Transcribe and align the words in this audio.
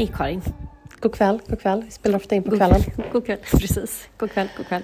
Hej 0.00 0.10
Karin. 0.16 0.42
God 1.00 1.14
kväll, 1.14 1.40
god 1.48 1.60
kväll. 1.60 1.82
Vi 1.84 1.90
spelar 1.90 2.16
ofta 2.16 2.34
in 2.34 2.42
på 2.42 2.56
kvällen. 2.56 2.80
God 3.12 3.26
kväll, 3.26 3.38
precis. 3.52 4.08
God 4.16 4.30
kväll, 4.30 4.48
god 4.56 4.66
kväll. 4.66 4.82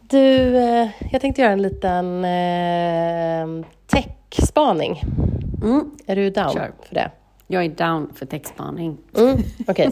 Du, 0.00 0.56
eh, 0.56 0.88
jag 1.12 1.20
tänkte 1.20 1.42
göra 1.42 1.52
en 1.52 1.62
liten 1.62 2.24
eh, 2.24 3.66
tech-spaning. 3.86 5.02
Mm. 5.62 5.90
Är 6.06 6.16
du 6.16 6.30
down 6.30 6.52
Kör. 6.52 6.72
för 6.88 6.94
det? 6.94 7.10
Jag 7.46 7.64
är 7.64 7.68
down 7.68 8.12
för 8.14 8.26
textspaning. 8.26 8.98
Mm, 9.18 9.38
Okej. 9.66 9.90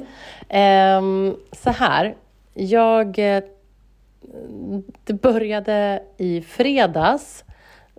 Ehm, 0.48 1.36
så 1.52 1.70
här. 1.70 2.14
Jag... 2.54 3.18
eh, 3.18 3.42
Det 5.04 5.12
började 5.12 6.02
i 6.16 6.40
fredags 6.42 7.44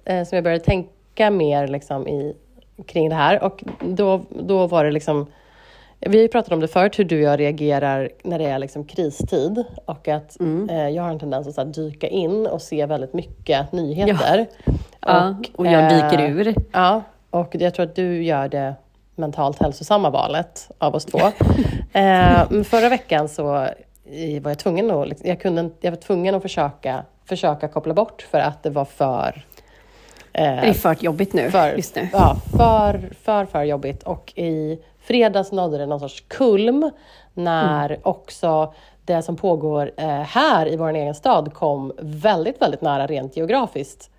eh, 0.05 0.23
som 0.25 0.35
jag 0.35 0.43
började 0.43 0.63
tänka 0.63 1.31
mer 1.31 1.67
liksom, 1.67 2.07
i, 2.07 2.35
kring 2.85 3.09
det 3.09 3.15
här. 3.15 3.43
Och 3.43 3.63
då, 3.85 4.25
då 4.29 4.67
var 4.67 4.85
det 4.85 4.91
liksom... 4.91 5.27
Vi 6.01 6.17
har 6.17 6.21
ju 6.21 6.27
pratat 6.27 6.51
om 6.53 6.59
det 6.59 6.67
förut, 6.67 6.99
hur 6.99 7.03
du 7.03 7.17
och 7.17 7.31
jag 7.33 7.39
reagerar 7.39 8.09
när 8.23 8.39
det 8.39 8.45
är 8.45 8.59
liksom 8.59 8.85
kristid. 8.85 9.63
Och 9.85 10.07
att 10.07 10.39
Mm. 10.39 10.69
eh, 10.69 10.89
jag 10.89 11.03
har 11.03 11.09
en 11.09 11.19
tendens 11.19 11.47
att 11.47 11.57
här, 11.57 11.65
dyka 11.65 12.07
in 12.07 12.47
och 12.47 12.61
se 12.61 12.85
väldigt 12.85 13.13
mycket 13.13 13.71
nyheter. 13.71 14.45
Ja, 15.01 15.35
och 15.55 15.65
jag 15.67 15.83
eh, 15.83 15.89
dyker 16.11 16.29
ur. 16.29 16.55
Ja, 16.71 17.01
och 17.29 17.55
jag 17.55 17.73
tror 17.73 17.85
att 17.85 17.95
du 17.95 18.23
gör 18.23 18.47
det 18.49 18.75
mentalt 19.15 19.59
hälsosamma 19.61 20.09
valet 20.09 20.71
av 20.77 20.95
oss 20.95 21.05
två. 21.05 21.19
eh, 21.93 22.63
förra 22.63 22.89
veckan 22.89 23.29
så 23.29 23.55
eh, 24.05 24.41
var 24.41 24.51
jag 24.51 24.59
tvungen 24.59 24.91
att, 24.91 25.07
liksom- 25.09 25.29
jag 25.29 25.41
kunde, 25.41 25.69
jag 25.81 25.91
var 25.91 25.97
tvungen 25.97 26.35
att 26.35 26.41
försöka, 26.41 27.03
försöka 27.25 27.67
koppla 27.67 27.93
bort 27.93 28.21
för 28.31 28.39
att 28.39 28.63
det 28.63 28.69
var 28.69 28.85
för 28.85 29.45
eh, 30.33 30.43
Det 30.43 30.49
är 30.67 30.73
för 30.73 30.95
jobbigt 30.99 31.33
nu, 31.33 31.51
för, 31.51 31.73
just 31.75 31.95
nu. 31.95 32.07
Ja, 32.13 32.35
för, 32.57 33.09
för, 33.23 33.45
för 33.45 33.63
jobbigt. 33.63 34.03
Och 34.03 34.33
i 34.35 34.79
fredags 35.09 35.51
nådde 35.51 35.77
det 35.77 35.85
någon 35.85 35.99
sorts 35.99 36.23
kulm 36.27 36.91
när 37.33 37.89
Mm. 37.89 38.01
också 38.03 38.73
det 39.05 39.21
som 39.21 39.35
pågår 39.35 39.91
eh, 39.97 40.07
här 40.07 40.67
i 40.67 40.75
vår 40.75 40.93
egen 40.93 41.15
stad 41.15 41.53
kom 41.53 41.93
väldigt, 41.99 42.61
väldigt 42.61 42.81
nära 42.81 43.07
rent 43.07 43.37
geografiskt 43.37 44.09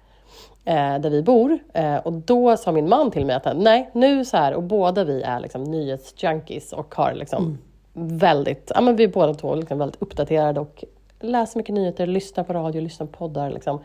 eh, 0.64 0.98
där 0.98 1.10
vi 1.10 1.22
bor. 1.22 1.58
Eh, 1.74 1.96
och 1.96 2.12
då 2.12 2.56
sa 2.56 2.72
min 2.72 2.88
man 2.88 3.10
till 3.10 3.26
mig 3.26 3.36
att 3.36 3.56
nej, 3.56 3.90
nu 3.92 4.24
så 4.24 4.36
här, 4.36 4.54
och 4.54 4.62
båda 4.62 5.04
vi 5.04 5.22
är 5.22 5.40
liksom 5.40 5.64
nyhetsjunkies 5.64 6.72
och 6.72 6.94
har 6.94 7.14
liksom 7.14 7.58
väldigt, 7.92 8.72
ja 8.74 8.80
men 8.80 8.96
vi 8.96 9.04
är 9.04 9.08
båda 9.08 9.34
två 9.34 9.54
liksom 9.54 9.78
väldigt 9.78 10.02
uppdaterade 10.02 10.60
och 10.60 10.84
läser 11.20 11.58
mycket 11.58 11.74
nyheter, 11.74 12.06
lyssnar 12.06 12.44
på 12.44 12.52
radio, 12.52 12.80
lyssnar 12.80 13.06
på 13.06 13.12
poddar 13.12 13.50
liksom. 13.50 13.84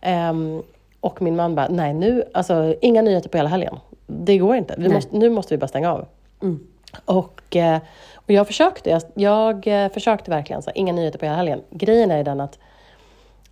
Ehm, 0.00 0.62
och 1.00 1.22
min 1.22 1.36
man 1.36 1.54
bara, 1.54 1.68
nej 1.68 1.94
nu, 1.94 2.24
alltså 2.34 2.74
inga 2.80 3.02
nyheter 3.02 3.28
på 3.28 3.36
hela 3.36 3.48
helgen. 3.48 3.76
Det 4.06 4.38
går 4.38 4.56
inte, 4.56 4.74
vi 4.78 4.88
måste, 4.88 5.16
nu 5.16 5.30
måste 5.30 5.54
vi 5.54 5.58
bara 5.58 5.68
stänga 5.68 5.92
av. 5.92 6.06
Mm. 6.44 6.66
Och, 7.04 7.56
eh, 7.56 7.80
och 8.14 8.30
jag 8.30 8.46
försökte, 8.46 8.90
jag, 8.90 9.02
jag 9.14 9.66
eh, 9.66 9.92
försökte 9.92 10.30
verkligen, 10.30 10.62
så 10.62 10.70
här, 10.70 10.78
inga 10.78 10.92
nyheter 10.92 11.18
på 11.18 11.24
hela 11.24 11.36
helgen. 11.36 11.62
Grejen 11.70 12.10
är 12.10 12.24
den 12.24 12.40
att 12.40 12.58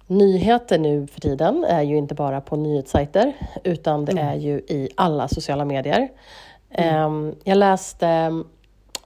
nyheter 0.06 0.78
nu 0.78 1.06
för 1.06 1.20
tiden 1.20 1.64
är 1.64 1.82
ju 1.82 1.96
inte 1.96 2.14
bara 2.14 2.40
på 2.40 2.56
nyhetssajter, 2.56 3.32
utan 3.64 4.04
det 4.04 4.20
är 4.20 4.34
ju 4.34 4.56
i 4.58 4.88
alla 4.94 5.28
sociala 5.28 5.64
medier. 5.64 6.08
Ehm, 6.70 7.34
jag 7.44 7.58
läste, 7.58 8.08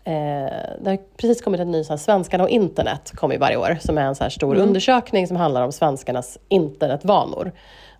eh, 0.04 0.52
det 0.80 0.90
har 0.90 1.16
precis 1.16 1.42
kommit 1.42 1.60
en 1.60 1.70
ny 1.70 1.84
så 1.84 1.92
här, 1.92 1.98
Svenskarna 1.98 2.44
och 2.44 2.50
internet, 2.50 3.12
kommer 3.14 3.34
ju 3.34 3.40
varje 3.40 3.56
år, 3.56 3.78
som 3.80 3.98
är 3.98 4.02
en 4.02 4.14
så 4.14 4.22
här 4.22 4.30
stor 4.30 4.56
undersökning 4.56 5.26
som 5.26 5.36
handlar 5.36 5.62
om 5.62 5.72
svenskarnas 5.72 6.38
internetvanor. 6.48 7.52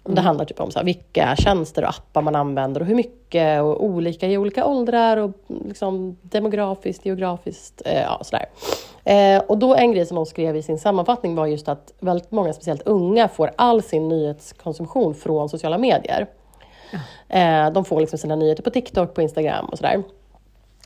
Och 0.06 0.14
Det 0.14 0.20
handlar 0.20 0.44
typ 0.44 0.60
om 0.60 0.70
så 0.70 0.78
här, 0.78 0.86
vilka 0.86 1.36
tjänster 1.36 1.82
och 1.82 1.88
appar 1.88 2.22
man 2.22 2.36
använder 2.36 2.80
och 2.80 2.86
hur 2.86 2.94
mycket 2.94 3.62
och 3.62 3.84
olika 3.84 4.26
i 4.26 4.38
olika 4.38 4.66
åldrar 4.66 5.16
och 5.16 5.30
liksom 5.46 6.16
demografiskt, 6.22 7.06
geografiskt, 7.06 7.82
eh, 7.84 8.00
ja 8.02 8.20
sådär. 8.22 8.46
Eh, 9.04 9.42
och 9.42 9.58
då 9.58 9.74
en 9.74 9.92
grej 9.92 10.06
som 10.06 10.14
de 10.14 10.26
skrev 10.26 10.56
i 10.56 10.62
sin 10.62 10.78
sammanfattning 10.78 11.34
var 11.34 11.46
just 11.46 11.68
att 11.68 11.92
väldigt 12.00 12.30
många, 12.30 12.52
speciellt 12.52 12.82
unga, 12.82 13.28
får 13.28 13.50
all 13.56 13.82
sin 13.82 14.08
nyhetskonsumtion 14.08 15.14
från 15.14 15.48
sociala 15.48 15.78
medier. 15.78 16.26
Eh, 17.28 17.70
de 17.70 17.84
får 17.84 18.00
liksom 18.00 18.18
sina 18.18 18.36
nyheter 18.36 18.62
på 18.62 18.70
TikTok, 18.70 19.14
på 19.14 19.22
Instagram 19.22 19.66
och 19.66 19.78
sådär. 19.78 20.02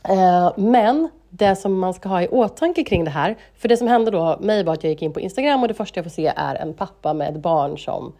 Eh, 0.09 0.51
men 0.55 1.09
det 1.29 1.55
som 1.55 1.79
man 1.79 1.93
ska 1.93 2.09
ha 2.09 2.21
i 2.21 2.27
åtanke 2.27 2.83
kring 2.83 3.03
det 3.03 3.11
här, 3.11 3.37
för 3.57 3.67
det 3.67 3.77
som 3.77 3.87
hände 3.87 4.11
då 4.11 4.37
mig 4.39 4.63
var 4.63 4.73
att 4.73 4.83
jag 4.83 4.91
gick 4.91 5.01
in 5.01 5.13
på 5.13 5.19
Instagram 5.19 5.61
och 5.61 5.67
det 5.67 5.73
första 5.73 5.97
jag 5.97 6.05
får 6.05 6.09
se 6.09 6.33
är 6.35 6.55
en 6.55 6.73
pappa 6.73 7.13
med 7.13 7.35
ett 7.35 7.41
barn 7.41 7.77
som 7.77 8.13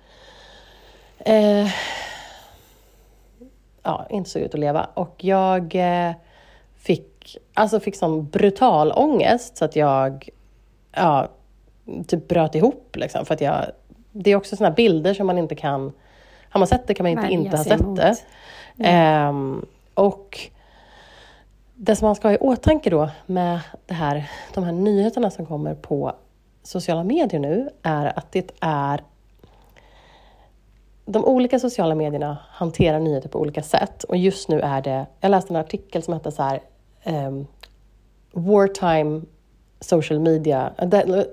eh, 1.25 1.67
ja, 3.83 4.05
inte 4.09 4.29
såg 4.29 4.41
ut 4.41 4.53
att 4.53 4.59
leva. 4.59 4.89
Och 4.93 5.23
jag 5.23 5.75
eh, 5.75 6.13
fick, 6.77 7.37
alltså 7.53 7.79
fick 7.79 7.95
sån 7.95 8.29
brutal 8.29 8.91
ångest 8.91 9.57
så 9.57 9.65
att 9.65 9.75
jag 9.75 10.29
ja, 10.91 11.27
typ 12.07 12.27
bröt 12.27 12.55
ihop. 12.55 12.95
Liksom, 12.95 13.25
för 13.25 13.33
att 13.33 13.41
jag, 13.41 13.65
det 14.11 14.31
är 14.31 14.35
också 14.35 14.55
såna 14.55 14.71
bilder 14.71 15.13
som 15.13 15.27
man 15.27 15.37
inte 15.37 15.55
kan... 15.55 15.91
Har 16.49 16.59
man 16.59 16.67
sett 16.67 16.87
det 16.87 16.93
kan 16.93 17.03
man 17.03 17.11
inte 17.11 17.21
Värja 17.21 17.33
inte 17.33 17.57
ha 17.57 17.63
sett 17.63 17.81
emot. 17.81 17.97
det. 17.97 18.15
Ehm, 18.79 19.65
och 19.93 20.39
det 21.75 21.95
som 21.95 22.05
man 22.05 22.15
ska 22.15 22.27
ha 22.27 22.35
i 22.35 22.37
åtanke 22.37 22.89
då 22.89 23.09
med 23.25 23.59
det 23.85 23.93
här, 23.93 24.29
de 24.53 24.63
här 24.63 24.71
nyheterna 24.71 25.31
som 25.31 25.45
kommer 25.45 25.75
på 25.75 26.15
sociala 26.63 27.03
medier 27.03 27.39
nu 27.39 27.69
är 27.83 28.17
att 28.19 28.31
det 28.31 28.51
är 28.59 29.01
de 31.05 31.25
olika 31.25 31.59
sociala 31.59 31.95
medierna 31.95 32.37
hanterar 32.49 32.99
nyheter 32.99 33.29
på 33.29 33.39
olika 33.39 33.63
sätt 33.63 34.03
och 34.03 34.17
just 34.17 34.49
nu 34.49 34.59
är 34.59 34.81
det, 34.81 35.05
jag 35.19 35.31
läste 35.31 35.53
en 35.53 35.59
artikel 35.59 36.03
som 36.03 36.13
hette 36.13 36.31
så 36.31 36.43
här 36.43 36.61
um, 37.05 37.47
Wartime 38.33 39.21
social 39.81 40.19
media, 40.19 40.73
uh, 40.81 41.23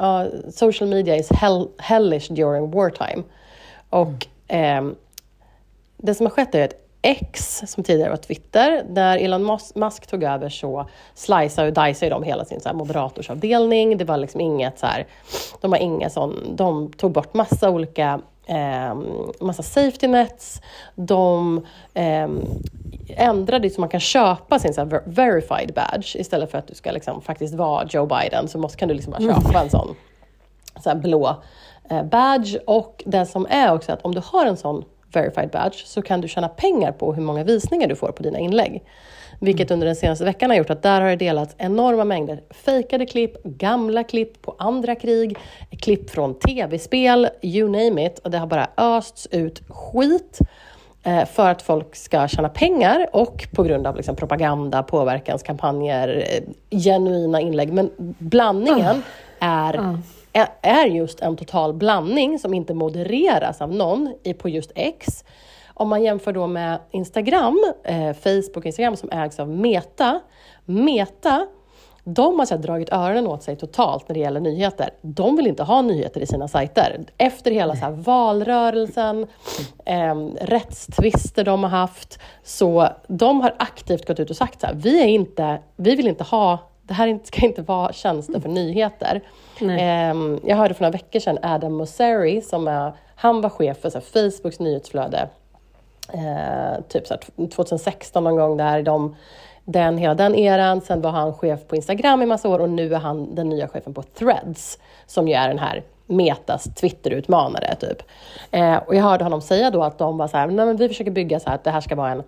uh, 0.00 0.50
social 0.50 0.90
media 0.90 1.16
is 1.16 1.30
hell, 1.30 1.68
hellish 1.78 2.32
during 2.32 2.70
wartime. 2.70 3.22
Och 3.90 4.26
ehm, 4.48 4.96
det 5.96 6.14
som 6.14 6.26
har 6.26 6.30
skett 6.30 6.54
är 6.54 6.64
att 6.64 6.74
X, 7.02 7.62
som 7.66 7.84
tidigare 7.84 8.10
var 8.10 8.16
Twitter, 8.16 8.84
när 8.88 9.18
Elon 9.18 9.58
Musk 9.74 10.06
tog 10.06 10.22
över 10.22 10.48
så 10.48 10.88
sliceade 11.14 11.68
och 11.68 11.86
diceade 11.86 12.14
de 12.14 12.22
hela 12.22 12.44
sin 12.44 12.60
så 12.60 12.68
här 12.68 12.76
moderatorsavdelning. 12.76 13.98
Det 13.98 14.04
var 14.04 14.16
liksom 14.16 14.40
inget 14.40 14.78
så 14.78 14.86
här, 14.86 15.06
de 15.60 15.72
har 15.72 15.78
inga 15.78 16.10
sån, 16.10 16.56
de 16.56 16.92
tog 16.92 17.12
bort 17.12 17.34
massa 17.34 17.70
olika 17.70 18.20
eh, 18.46 18.94
massa 19.40 19.62
safety 19.62 20.06
nets. 20.06 20.62
De 20.94 21.60
eh, 21.94 22.28
ändrade 23.08 23.70
så 23.70 23.80
man 23.80 23.90
kan 23.90 24.00
köpa 24.00 24.58
sin 24.58 24.74
så 24.74 24.84
verified 25.04 25.74
badge 25.74 26.16
istället 26.16 26.50
för 26.50 26.58
att 26.58 26.68
du 26.68 26.74
ska 26.74 26.90
liksom 26.90 27.22
faktiskt 27.22 27.54
vara 27.54 27.86
Joe 27.90 28.06
Biden 28.06 28.48
så 28.48 28.58
måste, 28.58 28.78
kan 28.78 28.88
du 28.88 28.94
liksom 28.94 29.10
bara 29.10 29.34
köpa 29.34 29.62
en 29.62 29.70
sån 29.70 29.96
så 30.82 30.94
blå 30.94 31.42
eh, 31.90 32.02
badge. 32.02 32.56
Och 32.66 33.02
det 33.06 33.26
som 33.26 33.46
är 33.50 33.74
också 33.74 33.92
att 33.92 34.02
om 34.02 34.14
du 34.14 34.22
har 34.24 34.46
en 34.46 34.56
sån 34.56 34.84
verified 35.12 35.50
badge 35.50 35.86
så 35.86 36.02
kan 36.02 36.20
du 36.20 36.28
tjäna 36.28 36.48
pengar 36.48 36.92
på 36.92 37.12
hur 37.12 37.22
många 37.22 37.44
visningar 37.44 37.88
du 37.88 37.96
får 37.96 38.12
på 38.12 38.22
dina 38.22 38.38
inlägg. 38.38 38.82
Vilket 39.44 39.70
under 39.70 39.86
den 39.86 39.96
senaste 39.96 40.24
veckan 40.24 40.50
har 40.50 40.56
gjort 40.56 40.70
att 40.70 40.82
där 40.82 41.00
har 41.00 41.08
det 41.08 41.16
delats 41.16 41.54
enorma 41.58 42.04
mängder 42.04 42.40
fejkade 42.50 43.06
klipp, 43.06 43.42
gamla 43.42 44.04
klipp 44.04 44.42
på 44.42 44.56
andra 44.58 44.94
krig, 44.94 45.38
klipp 45.80 46.10
från 46.10 46.38
tv-spel, 46.38 47.28
you 47.42 47.68
name 47.68 48.06
it. 48.06 48.18
Och 48.18 48.30
det 48.30 48.38
har 48.38 48.46
bara 48.46 48.68
östs 48.76 49.28
ut 49.30 49.62
skit 49.68 50.38
eh, 51.02 51.24
för 51.24 51.50
att 51.50 51.62
folk 51.62 51.96
ska 51.96 52.28
tjäna 52.28 52.48
pengar 52.48 53.06
och 53.12 53.46
på 53.54 53.62
grund 53.62 53.86
av 53.86 53.96
liksom 53.96 54.16
propaganda, 54.16 54.82
påverkanskampanjer, 54.82 56.24
eh, 56.28 56.78
genuina 56.78 57.40
inlägg. 57.40 57.72
Men 57.72 57.90
blandningen 58.18 59.02
är, 59.38 59.98
är, 60.32 60.48
är 60.62 60.86
just 60.86 61.20
en 61.20 61.36
total 61.36 61.74
blandning 61.74 62.38
som 62.38 62.54
inte 62.54 62.74
modereras 62.74 63.60
av 63.60 63.74
någon 63.74 64.14
på 64.38 64.48
just 64.48 64.72
X. 64.74 65.24
Om 65.74 65.88
man 65.88 66.02
jämför 66.02 66.32
då 66.32 66.46
med 66.46 66.78
Instagram, 66.90 67.72
eh, 67.84 68.12
Facebook 68.12 68.56
och 68.56 68.66
Instagram 68.66 68.96
som 68.96 69.10
ägs 69.10 69.40
av 69.40 69.48
Meta. 69.48 70.20
Meta 70.64 71.46
de 72.04 72.38
har 72.38 72.46
så 72.46 72.56
dragit 72.56 72.92
öronen 72.92 73.26
åt 73.26 73.42
sig 73.42 73.56
totalt 73.56 74.08
när 74.08 74.14
det 74.14 74.20
gäller 74.20 74.40
nyheter. 74.40 74.90
De 75.02 75.36
vill 75.36 75.46
inte 75.46 75.62
ha 75.62 75.82
nyheter 75.82 76.20
i 76.20 76.26
sina 76.26 76.48
sajter. 76.48 77.00
Efter 77.18 77.50
hela 77.50 77.76
så 77.76 77.90
valrörelsen, 77.90 79.26
eh, 79.84 80.14
rättstvister 80.40 81.44
de 81.44 81.62
har 81.62 81.70
haft, 81.70 82.18
så 82.42 82.88
de 83.08 83.40
har 83.40 83.54
aktivt 83.58 84.06
gått 84.06 84.20
ut 84.20 84.30
och 84.30 84.36
sagt 84.36 84.60
så 84.60 84.66
här, 84.66 84.74
vi, 84.74 85.02
är 85.02 85.08
inte, 85.08 85.58
vi 85.76 85.94
vill 85.94 86.08
inte 86.08 86.24
ha 86.24 86.58
det 86.86 86.94
här 86.94 87.20
ska 87.24 87.46
inte 87.46 87.62
vara 87.62 87.92
tjänster 87.92 88.40
för 88.40 88.48
nyheter. 88.48 89.20
Ehm, 89.60 90.40
jag 90.44 90.56
hörde 90.56 90.74
för 90.74 90.82
några 90.82 90.92
veckor 90.92 91.20
sedan 91.20 91.38
Adam 91.42 91.72
Mosseri, 91.72 92.40
som 92.40 92.68
är, 92.68 92.92
han 93.14 93.40
var 93.40 93.50
chef 93.50 93.78
för 93.78 93.90
så 93.90 93.98
här, 93.98 94.30
Facebooks 94.30 94.60
nyhetsflöde 94.60 95.28
eh, 96.12 96.82
typ 96.88 97.06
så 97.06 97.14
här, 97.14 97.48
2016 97.48 98.24
någon 98.24 98.36
gång 98.36 98.56
där, 98.56 98.82
de, 98.82 99.16
den, 99.64 99.98
hela 99.98 100.14
den 100.14 100.34
eran. 100.34 100.80
Sen 100.80 101.00
var 101.00 101.10
han 101.10 101.34
chef 101.34 101.60
på 101.68 101.76
Instagram 101.76 102.22
i 102.22 102.26
massa 102.26 102.48
år 102.48 102.58
och 102.58 102.70
nu 102.70 102.94
är 102.94 102.98
han 102.98 103.34
den 103.34 103.48
nya 103.48 103.68
chefen 103.68 103.94
på 103.94 104.02
Threads, 104.02 104.78
som 105.06 105.28
ju 105.28 105.34
är 105.34 105.48
den 105.48 105.58
här 105.58 105.82
Metas 106.06 106.64
Twitter-utmanare. 106.64 107.74
Typ. 107.74 108.02
Eh, 108.50 108.76
och 108.76 108.94
jag 108.94 109.02
hörde 109.02 109.24
honom 109.24 109.40
säga 109.40 109.70
då 109.70 109.82
att 109.82 109.98
de 109.98 110.18
var 110.18 110.28
så 110.28 110.36
här, 110.36 110.46
Nej, 110.46 110.66
men 110.66 110.76
vi 110.76 110.88
försöker 110.88 111.10
bygga 111.10 111.40
så 111.40 111.48
här 111.48 111.54
att 111.54 111.64
det 111.64 111.70
här 111.70 111.80
ska 111.80 111.94
vara 111.94 112.10
en 112.10 112.22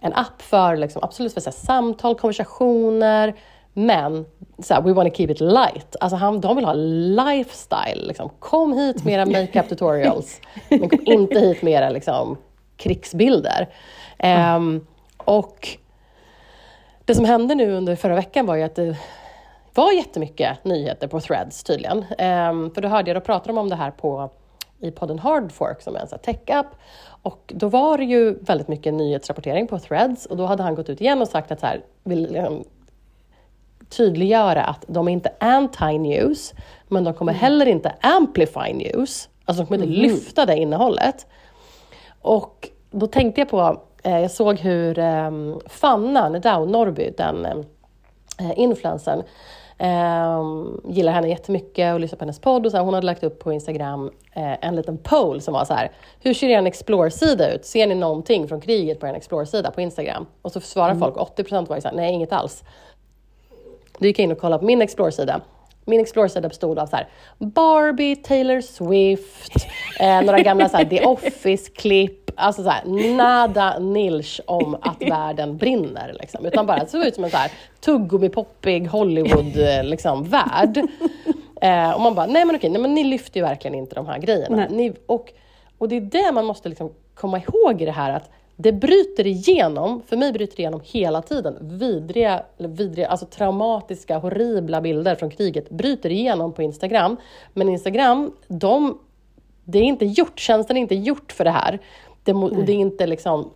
en 0.00 0.12
app 0.14 0.42
för 0.42 0.76
liksom, 0.76 1.02
absolut 1.02 1.34
för 1.34 1.40
så 1.40 1.50
här, 1.50 1.56
samtal, 1.56 2.14
konversationer, 2.14 3.34
men 3.72 4.26
så 4.62 4.74
här, 4.74 4.82
we 4.82 4.92
want 4.92 5.14
to 5.14 5.16
keep 5.16 5.30
it 5.30 5.40
light. 5.40 5.96
Alltså 6.00 6.16
han, 6.16 6.40
de 6.40 6.56
vill 6.56 6.64
ha 6.64 6.72
lifestyle. 6.74 8.06
Liksom. 8.06 8.30
Kom 8.38 8.72
hit 8.72 9.04
med 9.04 9.14
era 9.14 9.26
makeup 9.26 9.68
tutorials, 9.68 10.40
men 10.68 10.88
kom 10.88 11.00
inte 11.04 11.40
hit 11.40 11.62
med 11.62 11.72
era 11.72 11.90
liksom, 11.90 12.36
krigsbilder. 12.78 13.68
Um, 14.56 14.86
och 15.16 15.68
det 17.04 17.14
som 17.14 17.24
hände 17.24 17.54
nu 17.54 17.72
under 17.72 17.96
förra 17.96 18.14
veckan 18.14 18.46
var 18.46 18.54
ju 18.56 18.62
att 18.62 18.74
det 18.74 18.96
var 19.74 19.92
jättemycket 19.92 20.64
nyheter 20.64 21.08
på 21.08 21.20
threads 21.20 21.64
tydligen. 21.64 21.98
Um, 21.98 22.70
för 22.74 22.80
då 22.80 22.88
hörde 22.88 23.10
jag, 23.10 23.16
då 23.16 23.20
pratade 23.20 23.48
de 23.48 23.58
om 23.58 23.68
det 23.68 23.76
här 23.76 23.90
på, 23.90 24.30
i 24.80 24.90
podden 24.90 25.18
Hardfork 25.18 25.82
som 25.82 25.96
är 25.96 26.00
en 26.00 26.06
tech-app. 26.18 26.66
Och 27.22 27.52
då 27.56 27.68
var 27.68 27.98
det 27.98 28.04
ju 28.04 28.38
väldigt 28.40 28.68
mycket 28.68 28.94
nyhetsrapportering 28.94 29.66
på 29.66 29.78
threads 29.78 30.26
och 30.26 30.36
då 30.36 30.46
hade 30.46 30.62
han 30.62 30.74
gått 30.74 30.88
ut 30.88 31.00
igen 31.00 31.22
och 31.22 31.28
sagt 31.28 31.52
att 31.52 31.60
så 31.60 31.66
här, 31.66 31.80
vill 32.04 32.22
liksom, 32.32 32.64
tydliggöra 33.88 34.64
att 34.64 34.84
de 34.88 35.08
är 35.08 35.12
inte 35.12 35.32
anti-news, 35.40 36.54
men 36.88 37.04
de 37.04 37.14
kommer 37.14 37.32
heller 37.32 37.66
inte 37.66 37.94
amplify 38.00 38.72
news. 38.72 39.28
Alltså 39.44 39.62
de 39.62 39.66
kommer 39.66 39.84
inte 39.84 39.98
Mhm. 39.98 40.02
lyfta 40.02 40.46
det 40.46 40.56
innehållet. 40.56 41.26
Och 42.22 42.68
då 42.90 43.06
tänkte 43.06 43.40
jag 43.40 43.48
på, 43.48 43.80
eh, 44.02 44.20
jag 44.20 44.30
såg 44.30 44.58
hur 44.58 44.98
eh, 44.98 45.30
Fanna 45.66 46.28
Nedau 46.28 46.66
Norrby, 46.66 47.10
den 47.16 47.44
eh, 47.44 48.52
influencern, 48.56 49.22
eh, 49.78 50.44
gillar 50.92 51.12
henne 51.12 51.28
jättemycket 51.28 51.94
och 51.94 52.00
lyssnar 52.00 52.16
på 52.16 52.24
hennes 52.24 52.40
podd. 52.40 52.66
Och 52.66 52.72
så 52.72 52.76
här, 52.78 52.84
hon 52.84 52.94
hade 52.94 53.06
lagt 53.06 53.24
upp 53.24 53.38
på 53.38 53.52
Instagram 53.52 54.10
eh, 54.32 54.66
en 54.66 54.76
liten 54.76 54.98
poll 54.98 55.40
som 55.40 55.54
var 55.54 55.64
så 55.64 55.74
här, 55.74 55.90
hur 56.20 56.34
ser 56.34 56.48
er 56.48 56.66
Explore-sida 56.66 57.54
ut? 57.54 57.64
Ser 57.64 57.86
ni 57.86 57.94
någonting 57.94 58.48
från 58.48 58.60
kriget 58.60 59.00
på 59.00 59.06
er 59.06 59.14
Explore-sida 59.14 59.70
på 59.70 59.80
Instagram? 59.80 60.26
Och 60.42 60.52
så 60.52 60.60
svarar 60.60 60.94
folk, 60.94 61.16
80% 61.16 61.68
var 61.68 61.76
ju 61.76 61.82
så 61.82 61.88
här, 61.88 61.96
nej 61.96 62.12
inget 62.12 62.32
alls. 62.32 62.64
Då 63.98 64.06
gick 64.06 64.18
jag 64.18 64.24
in 64.24 64.32
och 64.32 64.38
kollade 64.38 64.58
på 64.58 64.66
min 64.66 64.82
Explore-sida. 64.82 65.40
Min 65.88 66.00
Explore-sida 66.00 66.48
bestod 66.48 66.78
av 66.78 66.86
så 66.86 66.96
här, 66.96 67.08
Barbie, 67.38 68.16
Taylor 68.16 68.60
Swift, 68.60 69.66
eh, 70.00 70.22
några 70.22 70.40
gamla 70.40 70.68
så 70.68 70.76
här, 70.76 70.84
The 70.84 71.04
Office-klipp, 71.04 72.30
alltså 72.36 72.62
så 72.62 72.70
här, 72.70 72.84
nada 73.16 73.78
nilch 73.78 74.40
om 74.46 74.74
att 74.74 75.02
världen 75.10 75.56
brinner. 75.56 76.16
Liksom. 76.20 76.46
Utan 76.46 76.66
bara 76.66 76.78
det 76.78 76.86
såg 76.86 77.04
ut 77.04 77.14
som 77.14 77.24
en 77.24 77.30
så 77.30 77.36
här, 77.36 77.50
tuggummi-poppig 77.80 78.88
Hollywood-värld. 78.88 79.86
Liksom, 79.86 80.24
värld. 80.24 80.76
eh, 81.62 81.90
och 81.90 82.00
man 82.00 82.14
bara, 82.14 82.26
nej 82.26 82.44
men 82.44 82.56
okej, 82.56 82.70
nej, 82.70 82.82
men 82.82 82.94
ni 82.94 83.04
lyfter 83.04 83.40
ju 83.40 83.46
verkligen 83.46 83.74
inte 83.74 83.94
de 83.94 84.06
här 84.06 84.18
grejerna. 84.18 84.66
Ni, 84.70 84.92
och, 85.06 85.32
och 85.78 85.88
det 85.88 85.96
är 85.96 86.00
det 86.00 86.32
man 86.32 86.44
måste 86.44 86.68
liksom 86.68 86.92
komma 87.14 87.38
ihåg 87.38 87.82
i 87.82 87.84
det 87.84 87.92
här 87.92 88.12
att 88.12 88.30
det 88.60 88.72
bryter 88.72 89.26
igenom, 89.26 90.02
för 90.06 90.16
mig 90.16 90.32
bryter 90.32 90.56
det 90.56 90.62
igenom 90.62 90.80
hela 90.84 91.22
tiden, 91.22 91.56
vidriga, 91.60 92.42
vidriga, 92.56 93.08
alltså 93.08 93.26
traumatiska, 93.26 94.18
horribla 94.18 94.80
bilder 94.80 95.14
från 95.14 95.30
kriget 95.30 95.70
bryter 95.70 96.12
igenom 96.12 96.52
på 96.52 96.62
Instagram. 96.62 97.16
Men 97.54 97.68
Instagram, 97.68 98.32
de, 98.48 98.98
det 99.64 99.78
är 99.78 99.82
inte 99.82 100.06
gjort, 100.06 100.40
tjänsten 100.40 100.76
är 100.76 100.80
inte 100.80 100.94
gjort 100.94 101.32
för 101.32 101.44
det 101.44 101.50
här. 101.50 101.78
Det, 102.24 102.32
det 102.66 102.72
är 102.72 102.76
inte 102.76 103.06
liksom 103.06 103.50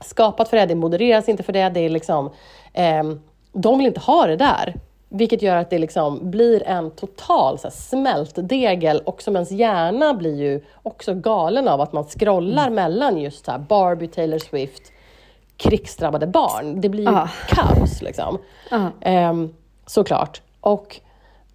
skapat 0.00 0.48
för 0.48 0.56
det, 0.56 0.66
det 0.66 0.74
modereras 0.74 1.28
inte 1.28 1.42
för 1.42 1.52
det, 1.52 1.68
det 1.68 1.80
är 1.80 1.90
liksom, 1.90 2.30
ehm, 2.72 3.20
de 3.52 3.78
vill 3.78 3.86
inte 3.86 4.00
ha 4.00 4.26
det 4.26 4.36
där. 4.36 4.74
Vilket 5.12 5.42
gör 5.42 5.56
att 5.56 5.70
det 5.70 5.78
liksom 5.78 6.30
blir 6.30 6.62
en 6.66 6.90
total 6.90 7.58
så 7.58 7.62
här, 7.68 7.72
smältdegel 7.74 9.00
och 9.00 9.22
som 9.22 9.36
ens 9.36 9.50
hjärna 9.50 10.14
blir 10.14 10.36
ju 10.36 10.64
också 10.82 11.14
galen 11.14 11.68
av 11.68 11.80
att 11.80 11.92
man 11.92 12.04
scrollar 12.04 12.70
mellan 12.70 13.16
just 13.20 13.44
så 13.44 13.50
här, 13.50 13.58
Barbie, 13.58 14.06
Taylor 14.08 14.38
Swift, 14.38 14.82
krigsdrabbade 15.56 16.26
barn. 16.26 16.80
Det 16.80 16.88
blir 16.88 17.02
ju 17.04 17.16
Ah. 17.16 17.28
kaos 17.48 18.02
liksom. 18.02 18.38
Ja. 18.70 18.86
Ehm, 19.00 19.54
såklart. 19.86 20.42
Och 20.60 21.00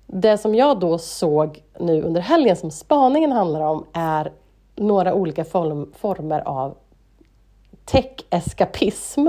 det 0.08 0.38
som 0.38 0.56
jag 0.56 0.80
då 0.80 0.98
såg 0.98 1.64
nu 1.80 2.02
under 2.04 2.22
helgen 2.22 2.56
som 2.56 2.72
spaningen 2.72 3.32
handlar 3.32 3.62
om 3.62 3.86
är 3.94 4.32
några 4.76 5.14
olika 5.14 5.46
form, 5.46 5.92
former 5.98 6.40
av 6.48 6.78
tech-eskapism. 7.86 9.28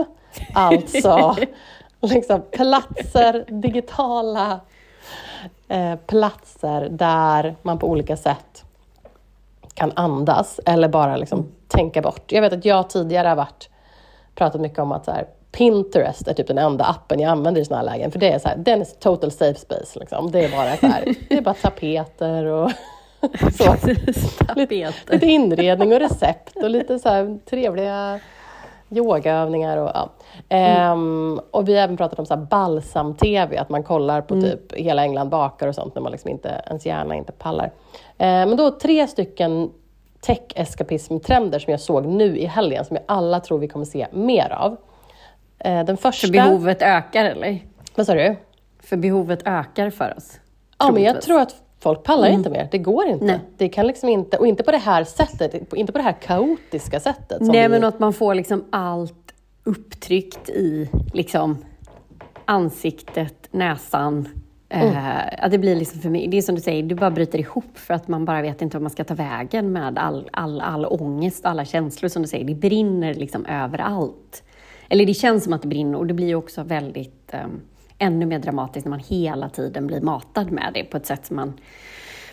Alltså 0.54 1.36
liksom 2.14 2.42
platser, 2.50 3.44
digitala 3.48 4.60
eh, 5.68 5.96
platser 5.96 6.88
där 6.90 7.56
man 7.62 7.78
på 7.78 7.88
olika 7.88 8.16
sätt 8.16 8.64
kan 9.74 9.92
andas 9.94 10.60
eller 10.66 10.88
bara 10.88 11.16
liksom 11.16 11.52
tänka 11.68 12.02
bort. 12.02 12.32
Jag 12.32 12.42
vet 12.42 12.52
att 12.52 12.64
jag 12.64 12.90
tidigare 12.90 13.28
har 13.28 13.36
varit, 13.36 13.68
pratat 14.34 14.60
mycket 14.60 14.78
om 14.78 14.92
att 14.92 15.06
här, 15.06 15.26
Pinterest 15.52 16.28
är 16.28 16.34
typ 16.34 16.46
den 16.46 16.58
enda 16.58 16.84
appen 16.84 17.20
jag 17.20 17.30
använder 17.30 17.60
i 17.60 17.64
sådana 17.64 17.90
här 17.90 17.96
lägen. 17.96 18.10
För 18.10 18.18
det 18.18 18.32
är 18.32 18.38
så 18.38 18.48
här, 18.48 18.56
den 18.56 18.80
är 18.80 18.84
total 18.84 19.30
safe 19.30 19.60
space. 19.60 19.98
Liksom. 19.98 20.30
Det, 20.30 20.44
är 20.44 20.50
bara 20.50 20.76
så 20.76 20.86
här, 20.86 21.04
det 21.28 21.36
är 21.36 21.40
bara 21.40 21.54
tapeter 21.54 22.44
och 22.44 22.70
så. 23.52 23.64
Tapeter. 24.46 25.12
Lite 25.12 25.26
inredning 25.26 25.92
och 25.92 26.00
recept 26.00 26.56
och 26.56 26.70
lite 26.70 26.98
så 26.98 27.08
här 27.08 27.38
trevliga 27.50 28.20
yogaövningar. 28.90 29.76
Och, 29.76 29.90
ja. 29.94 30.10
Ehm, 30.48 31.40
och 31.50 31.68
vi 31.68 31.74
har 31.74 31.82
även 31.82 31.96
pratat 31.96 32.18
om 32.18 32.26
så 32.26 32.36
balsam-tv, 32.36 33.56
att 33.56 33.68
man 33.68 33.82
kollar 33.82 34.20
på 34.20 34.40
typ 34.40 34.72
hela 34.74 35.02
England 35.02 35.28
bakar 35.28 35.68
och 35.68 35.74
sånt 35.74 35.94
när 35.94 36.02
man 36.02 36.12
liksom 36.12 36.30
inte, 36.30 36.62
ens 36.66 36.86
hjärna 36.86 37.14
inte 37.14 37.32
pallar. 37.32 37.72
Ehm, 38.18 38.48
men 38.48 38.56
då 38.56 38.70
tre 38.70 39.06
stycken 39.06 39.70
tech-eskapism-trender 40.20 41.58
som 41.58 41.70
jag 41.70 41.80
såg 41.80 42.06
nu 42.06 42.38
i 42.38 42.46
helgen, 42.46 42.84
som 42.84 42.96
jag 42.96 43.04
alla 43.08 43.40
tror 43.40 43.58
vi 43.58 43.68
kommer 43.68 43.84
se 43.84 44.06
mer 44.12 44.52
av. 44.52 44.76
Ehm, 45.58 45.86
den 45.86 45.96
första... 45.96 46.26
För 46.26 46.32
behovet 46.32 46.82
ökar 46.82 47.24
eller? 47.24 47.58
Vad 47.94 48.06
sa 48.06 48.14
du? 48.14 48.36
För 48.80 48.96
behovet 48.96 49.42
ökar 49.44 49.90
för 49.90 50.14
oss. 50.16 50.40
Ja, 50.78 50.90
men 50.90 51.02
jag 51.02 51.22
tror 51.22 51.40
att 51.40 51.54
folk 51.80 52.02
pallar 52.02 52.28
inte 52.28 52.50
mer. 52.50 52.68
Det 52.70 52.78
går 52.78 53.06
inte. 53.06 53.24
Nej. 53.24 53.40
Det 53.56 53.68
kan 53.68 53.86
liksom 53.86 54.08
inte. 54.08 54.36
Och 54.36 54.46
inte 54.46 54.62
på 54.62 54.70
det 54.70 54.78
här 54.78 55.04
sättet, 55.04 55.72
inte 55.74 55.92
på 55.92 55.98
det 55.98 56.04
här 56.04 56.16
kaotiska 56.22 57.00
sättet. 57.00 57.38
Nej, 57.40 57.62
vi- 57.62 57.68
men 57.68 57.84
att 57.84 57.98
man 57.98 58.12
får 58.12 58.34
liksom 58.34 58.64
allt 58.70 59.32
upptryckt 59.64 60.48
i 60.48 60.90
liksom 61.12 61.56
ansiktet, 62.44 63.48
näsan. 63.50 64.28
Eh, 64.68 65.44
att 65.44 65.50
det 65.50 65.58
blir 65.58 65.76
liksom 65.76 66.00
för 66.00 66.10
mig, 66.10 66.28
det 66.28 66.36
är 66.38 66.42
som 66.42 66.54
du 66.54 66.60
säger, 66.60 66.82
du 66.82 66.94
bara 66.94 67.10
bryter 67.10 67.38
ihop 67.38 67.78
för 67.78 67.94
att 67.94 68.08
man 68.08 68.24
bara 68.24 68.42
vet 68.42 68.62
inte 68.62 68.76
vad 68.76 68.82
man 68.82 68.90
ska 68.90 69.04
ta 69.04 69.14
vägen 69.14 69.72
med 69.72 69.98
all, 69.98 70.28
all, 70.32 70.60
all 70.60 70.86
ångest, 70.86 71.46
alla 71.46 71.64
känslor 71.64 72.08
som 72.08 72.22
du 72.22 72.28
säger. 72.28 72.44
Det 72.44 72.54
brinner 72.54 73.14
liksom 73.14 73.46
överallt. 73.46 74.42
Eller 74.88 75.06
det 75.06 75.14
känns 75.14 75.44
som 75.44 75.52
att 75.52 75.62
det 75.62 75.68
brinner 75.68 75.98
och 75.98 76.06
det 76.06 76.14
blir 76.14 76.34
också 76.34 76.62
väldigt 76.62 77.34
eh, 77.34 77.40
ännu 77.98 78.26
mer 78.26 78.38
dramatiskt 78.38 78.84
när 78.84 78.90
man 78.90 79.00
hela 79.08 79.48
tiden 79.48 79.86
blir 79.86 80.00
matad 80.00 80.50
med 80.50 80.70
det 80.74 80.84
på 80.84 80.96
ett 80.96 81.06
sätt 81.06 81.26
som 81.26 81.36
man 81.36 81.52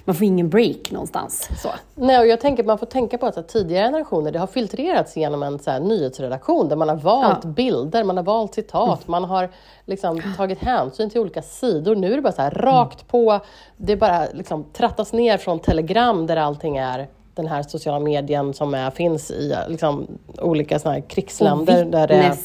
man 0.05 0.15
får 0.15 0.27
ingen 0.27 0.49
break 0.49 0.91
någonstans. 0.91 1.49
Så. 1.61 1.69
Nej, 1.95 2.19
och 2.19 2.27
jag 2.27 2.39
tänker, 2.39 2.63
man 2.63 2.77
får 2.77 2.85
tänka 2.85 3.17
på 3.17 3.25
att 3.25 3.35
här, 3.35 3.43
tidigare 3.43 3.85
generationer, 3.85 4.31
det 4.31 4.39
har 4.39 4.47
filtrerats 4.47 5.17
genom 5.17 5.43
en 5.43 5.59
så 5.59 5.71
här, 5.71 5.79
nyhetsredaktion 5.79 6.69
där 6.69 6.75
man 6.75 6.89
har 6.89 6.95
valt 6.95 7.39
Ja. 7.43 7.49
bilder, 7.49 8.03
man 8.03 8.17
har 8.17 8.23
valt 8.23 8.53
citat, 8.53 9.07
man 9.07 9.23
har 9.23 9.49
liksom, 9.85 10.21
tagit 10.37 10.59
hänsyn 10.59 11.09
till 11.09 11.21
olika 11.21 11.41
sidor. 11.41 11.95
Nu 11.95 12.11
är 12.11 12.15
det 12.15 12.21
bara 12.21 12.33
så 12.33 12.41
här, 12.41 12.51
rakt 12.51 13.07
på, 13.07 13.39
det 13.77 13.95
bara 13.95 14.25
liksom, 14.33 14.63
trattas 14.63 15.13
ner 15.13 15.37
från 15.37 15.59
telegram 15.59 16.27
där 16.27 16.37
allting 16.37 16.77
är 16.77 17.07
den 17.35 17.47
här 17.47 17.63
sociala 17.63 17.99
medien 17.99 18.53
som 18.53 18.73
är, 18.73 18.91
finns 18.91 19.31
i 19.31 19.55
liksom, 19.67 20.07
olika 20.41 20.79
såna 20.79 21.01
krigsländer. 21.01 21.85
där 21.85 22.07
det 22.07 22.15
är, 22.15 22.35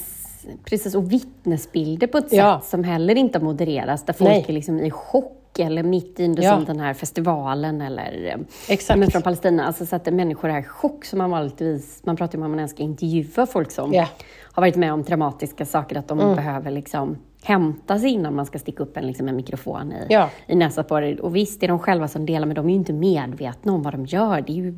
Precis, 0.65 0.95
och 0.95 1.13
vittnesbilder 1.13 2.07
på 2.07 2.19
ett 2.19 2.33
Ja. 2.33 2.61
sätt 2.61 2.71
som 2.71 2.85
heller 2.85 3.15
inte 3.15 3.41
modereras, 3.41 4.05
där 4.05 4.13
folk 4.13 4.31
Nej. 4.31 4.45
är 4.49 4.53
liksom 4.53 4.79
i 4.81 4.91
chock 4.91 5.59
eller 5.59 5.83
mitt 5.83 6.21
i 6.21 6.27
det 6.29 6.43
Ja. 6.43 6.55
som 6.57 6.65
den 6.65 6.81
här 6.81 6.95
festivalen 6.95 7.81
eller 7.81 8.27
eh, 8.35 8.41
Exakt. 8.75 8.99
men 8.99 9.11
från 9.11 9.23
Palestina. 9.23 9.67
Alltså 9.67 9.87
så 9.87 9.97
att 9.97 10.07
människor 10.15 10.51
är 10.51 10.61
i 10.61 10.63
chock, 10.63 11.05
som 11.05 11.19
man 11.19 11.31
vanligtvis, 11.31 12.01
man 12.05 12.17
pratar 12.17 12.39
ju 12.39 12.45
om 12.45 12.51
att 12.53 12.59
man 12.59 12.69
ska 12.69 12.83
intervjua 12.83 13.47
folk 13.47 13.71
som 13.71 13.93
Ja. 13.93 14.07
har 14.53 14.63
varit 14.63 14.77
med 14.77 14.93
om 14.93 15.05
traumatiska 15.05 15.65
saker, 15.67 15.97
att 15.97 16.09
de 16.09 16.21
Mm. 16.21 16.37
behöver 16.37 16.71
liksom 16.71 17.17
hämta 17.43 17.99
sig 17.99 18.11
innan 18.11 18.35
man 18.35 18.47
ska 18.47 18.59
sticka 18.59 18.83
upp 18.83 18.97
en, 18.97 19.07
liksom 19.07 19.29
en 19.29 19.37
mikrofon 19.37 19.93
i, 19.93 20.07
Ja. 20.09 20.31
i 20.47 20.57
näsan 20.57 20.85
på 20.85 21.01
det. 21.01 21.21
Och 21.21 21.37
visst, 21.37 21.61
det 21.61 21.67
är 21.67 21.69
de 21.69 21.79
själva 21.79 22.09
som 22.09 22.27
delar, 22.27 22.47
men 22.47 22.55
de 22.55 22.67
är 22.67 22.71
ju 22.71 22.77
inte 22.79 22.93
medvetna 22.93 23.73
om 23.73 23.83
vad 23.83 23.95
de 23.95 24.07
gör. 24.07 24.41
Det 24.47 24.53
är 24.53 24.57
ju 24.57 24.75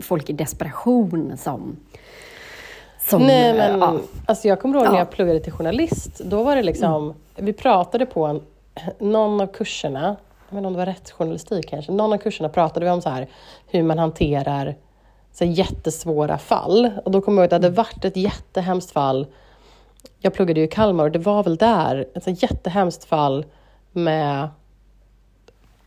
folk 0.00 0.30
i 0.30 0.32
desperation 0.32 1.32
som... 1.36 1.76
som 3.10 3.22
Nej, 3.26 3.54
men 3.54 3.80
ja. 3.80 3.98
alltså 4.26 4.48
jag 4.48 4.60
kommer 4.60 4.74
ihåg 4.74 4.84
när 4.84 4.92
Ja. 4.92 4.98
jag 4.98 5.10
pluggade 5.10 5.40
till 5.40 5.52
journalist. 5.52 6.20
Då 6.24 6.42
var 6.42 6.56
det 6.56 6.62
liksom, 6.62 7.14
vi 7.36 7.52
pratade 7.52 8.06
på 8.06 8.26
en, 8.26 8.42
någon 8.98 9.40
av 9.40 9.46
kurserna, 9.46 10.00
jag 10.48 10.54
vet 10.54 10.58
inte 10.58 10.66
om 10.66 10.72
det 10.72 10.78
var 10.78 10.86
rättsjournalistik 10.86 11.68
kanske, 11.68 11.92
någon 11.92 12.12
av 12.12 12.18
kurserna 12.18 12.48
pratade 12.48 12.86
vi 12.86 12.92
om 12.92 13.02
så 13.02 13.08
här, 13.10 13.26
hur 13.66 13.82
man 13.82 13.98
hanterar 13.98 14.74
så 15.32 15.44
här, 15.44 15.52
jättesvåra 15.52 16.38
fall. 16.38 16.90
Och 17.04 17.10
då 17.10 17.20
kommer 17.20 17.42
jag 17.42 17.44
ihåg 17.44 17.54
att 17.54 17.62
det 17.62 17.66
hade 17.68 17.76
varit 17.76 18.04
ett 18.04 18.16
jättehemskt 18.16 18.90
fall. 18.90 19.26
Jag 20.18 20.34
pluggade 20.34 20.60
ju 20.60 20.66
i 20.66 20.68
Kalmar 20.70 21.04
och 21.04 21.10
det 21.10 21.18
var 21.18 21.42
väl 21.42 21.56
där, 21.56 22.06
ett 22.14 22.24
så 22.24 22.30
jättehemskt 22.30 23.04
fall 23.04 23.44
med 23.92 24.48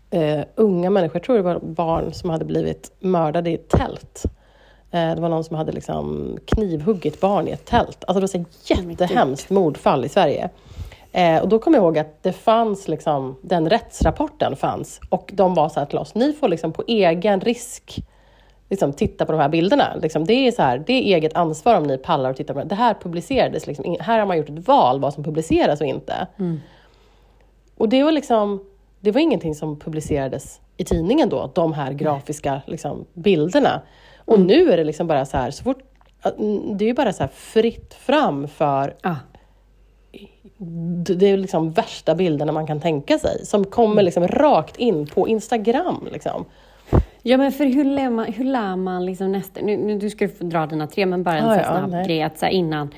eh, 0.09 0.41
unga 0.55 0.89
människor, 0.89 1.15
jag 1.15 1.23
tror 1.23 1.35
det 1.35 1.41
var 1.41 1.59
barn 1.59 2.13
som 2.13 2.29
hade 2.29 2.45
blivit 2.45 2.91
mördade 2.99 3.49
i 3.49 3.53
ett 3.53 3.69
tält. 3.69 4.23
Eh, 4.93 5.15
det 5.15 5.21
var 5.21 5.29
någon 5.29 5.43
som 5.43 5.55
hade 5.55 5.71
liksom 5.71 6.37
knivhuggit 6.45 7.21
barn 7.21 7.47
i 7.47 7.51
ett 7.51 7.65
tält. 7.65 8.03
Alltså 8.07 8.13
det 8.13 8.19
var 8.19 8.45
så 8.45 8.73
jättehemskt 8.73 9.49
mordfall 9.49 10.05
i 10.05 10.09
Sverige. 10.09 10.49
Eh, 11.11 11.41
och 11.41 11.49
då 11.49 11.59
kommer 11.59 11.77
jag 11.77 11.83
ihåg 11.83 11.97
att 11.97 12.23
det 12.23 12.33
fanns, 12.33 12.87
liksom, 12.87 13.35
den 13.41 13.69
rättsrapporten 13.69 14.55
fanns. 14.55 14.99
Och 15.09 15.31
de 15.33 15.53
var 15.53 15.69
så 15.69 15.79
här 15.79 15.87
till 15.87 15.97
oss, 15.97 16.15
ni 16.15 16.33
får 16.33 16.49
liksom 16.49 16.71
på 16.71 16.83
egen 16.87 17.41
risk 17.41 18.03
liksom, 18.69 18.93
titta 18.93 19.25
på 19.25 19.31
de 19.31 19.41
här 19.41 19.49
bilderna. 19.49 19.95
Liksom, 20.01 20.25
det, 20.25 20.33
är 20.33 20.51
så 20.51 20.61
här, 20.61 20.83
det 20.87 20.93
är 20.93 21.15
eget 21.15 21.35
ansvar 21.35 21.75
om 21.75 21.83
ni 21.83 21.97
pallar 21.97 22.29
att 22.29 22.37
titta 22.37 22.53
på 22.53 22.59
det. 22.59 22.65
Det 22.65 22.75
här 22.75 22.95
publicerades, 23.01 23.67
liksom, 23.67 23.95
här 23.99 24.19
har 24.19 24.25
man 24.25 24.37
gjort 24.37 24.49
ett 24.49 24.67
val 24.67 24.99
vad 24.99 25.13
som 25.13 25.23
publiceras 25.23 25.81
och 25.81 25.87
inte. 25.87 26.27
Mm. 26.39 26.59
Och 27.77 27.89
det 27.89 28.03
var 28.03 28.11
liksom, 28.11 28.65
det 28.99 29.11
var 29.11 29.21
ingenting 29.21 29.55
som 29.55 29.79
publicerades 29.79 30.61
i 30.77 30.83
tidningen 30.83 31.29
då, 31.29 31.51
de 31.55 31.73
här 31.73 31.93
grafiska 31.93 32.61
liksom, 32.65 33.05
bilderna. 33.13 33.81
Och 34.25 34.39
nu 34.39 34.71
är 34.71 34.77
det 34.77 34.83
liksom 34.83 35.07
bara 35.07 35.25
så 35.25 35.37
här, 35.37 35.51
så 35.51 35.63
fort, 35.63 35.79
det 36.75 36.85
är 36.85 36.87
ju 36.87 36.93
bara 36.93 37.13
så 37.13 37.27
fritt 37.33 37.93
fram 37.93 38.47
för 38.47 38.95
Ja. 39.01 39.15
det 41.17 41.29
är 41.29 41.37
liksom 41.37 41.71
värsta 41.71 42.15
bilderna 42.15 42.51
man 42.51 42.67
kan 42.67 42.79
tänka 42.81 43.19
sig, 43.19 43.45
som 43.45 43.65
kommer 43.65 43.93
Mm. 43.93 44.05
liksom 44.05 44.27
rakt 44.27 44.77
in 44.77 45.07
på 45.07 45.27
Instagram. 45.27 46.07
Liksom. 46.11 46.45
Ja 47.21 47.37
men 47.37 47.51
för 47.51 47.65
hur 47.65 47.83
lär 47.83 48.09
man, 48.09 48.25
hur 48.25 48.45
lär 48.45 48.75
man 48.75 49.05
liksom 49.05 49.31
nästa... 49.31 49.61
Nu, 49.61 49.77
nu 49.77 49.97
du 49.99 50.09
ska 50.09 50.27
få 50.29 50.43
dra 50.43 50.65
dina 50.65 50.87
tre, 50.87 51.05
men 51.05 51.23
bara 51.23 51.37
en 51.37 51.43
sån 51.43 51.57
ja, 51.57 51.63
snabb 51.63 51.91
nej. 51.91 52.05
grej 52.05 52.23
att 52.23 52.39
så 52.39 52.45
innan. 52.45 52.89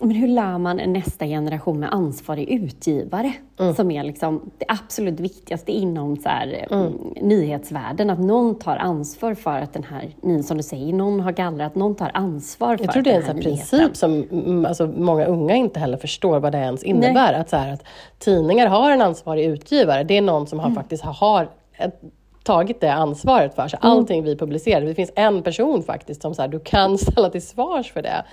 Men 0.00 0.10
hur 0.10 0.28
lär 0.28 0.58
man 0.58 0.76
nästa 0.76 1.26
generation 1.26 1.80
med 1.80 1.92
ansvarig 1.94 2.48
utgivare? 2.50 3.32
Mm. 3.60 3.74
Som 3.74 3.90
är 3.90 4.04
liksom 4.04 4.50
det 4.58 4.64
absolut 4.68 5.20
viktigaste 5.20 5.72
inom 5.72 6.16
så 6.16 6.28
här, 6.28 6.66
Mm. 6.70 6.86
mm. 6.86 6.92
nyhetsvärlden. 7.22 8.10
Att 8.10 8.18
någon 8.18 8.58
tar 8.58 8.76
ansvar 8.76 9.34
för 9.34 9.50
att 9.60 9.72
den 9.72 9.84
här, 9.84 10.42
som 10.42 10.56
du 10.56 10.62
säger, 10.62 10.92
någon 10.92 11.20
har 11.20 11.32
gallrat, 11.32 11.74
någon 11.74 11.94
tar 11.94 12.10
ansvar 12.14 12.76
för 12.76 12.84
Jag 12.84 12.92
tror 12.92 13.02
det 13.02 13.10
är 13.12 13.16
en 13.16 13.22
här 13.22 13.42
princip 13.42 13.96
som 13.96 14.12
mm, 14.30 14.64
alltså, 14.66 14.86
många 14.86 15.24
unga 15.24 15.54
inte 15.54 15.80
heller 15.80 15.96
förstår 15.98 16.40
vad 16.40 16.52
det 16.52 16.58
ens 16.58 16.82
innebär. 16.82 17.32
Att, 17.32 17.50
så 17.50 17.56
här, 17.56 17.72
att 17.72 17.84
tidningar 18.18 18.66
har 18.66 18.90
en 18.90 19.02
ansvarig 19.02 19.44
utgivare. 19.44 20.04
Det 20.04 20.16
är 20.16 20.22
någon 20.22 20.46
som 20.46 20.58
har, 20.58 20.66
Mm. 20.66 20.76
faktiskt 20.76 21.04
har 21.04 21.48
ett, 21.78 22.00
tagit 22.46 22.80
det 22.80 22.92
ansvaret 22.92 23.54
för 23.54 23.68
sig. 23.68 23.78
Mm. 23.82 23.92
Allting 23.92 24.24
vi 24.24 24.36
publicerar, 24.36 24.80
det 24.80 24.94
finns 24.94 25.12
en 25.14 25.42
person 25.42 25.82
faktiskt 25.82 26.22
som 26.22 26.34
så 26.34 26.42
här, 26.42 26.48
du 26.48 26.60
kan 26.60 26.98
ställa 27.12 27.30
till 27.30 27.46
svars 27.46 27.92
för 27.92 28.02
det. 28.02 28.24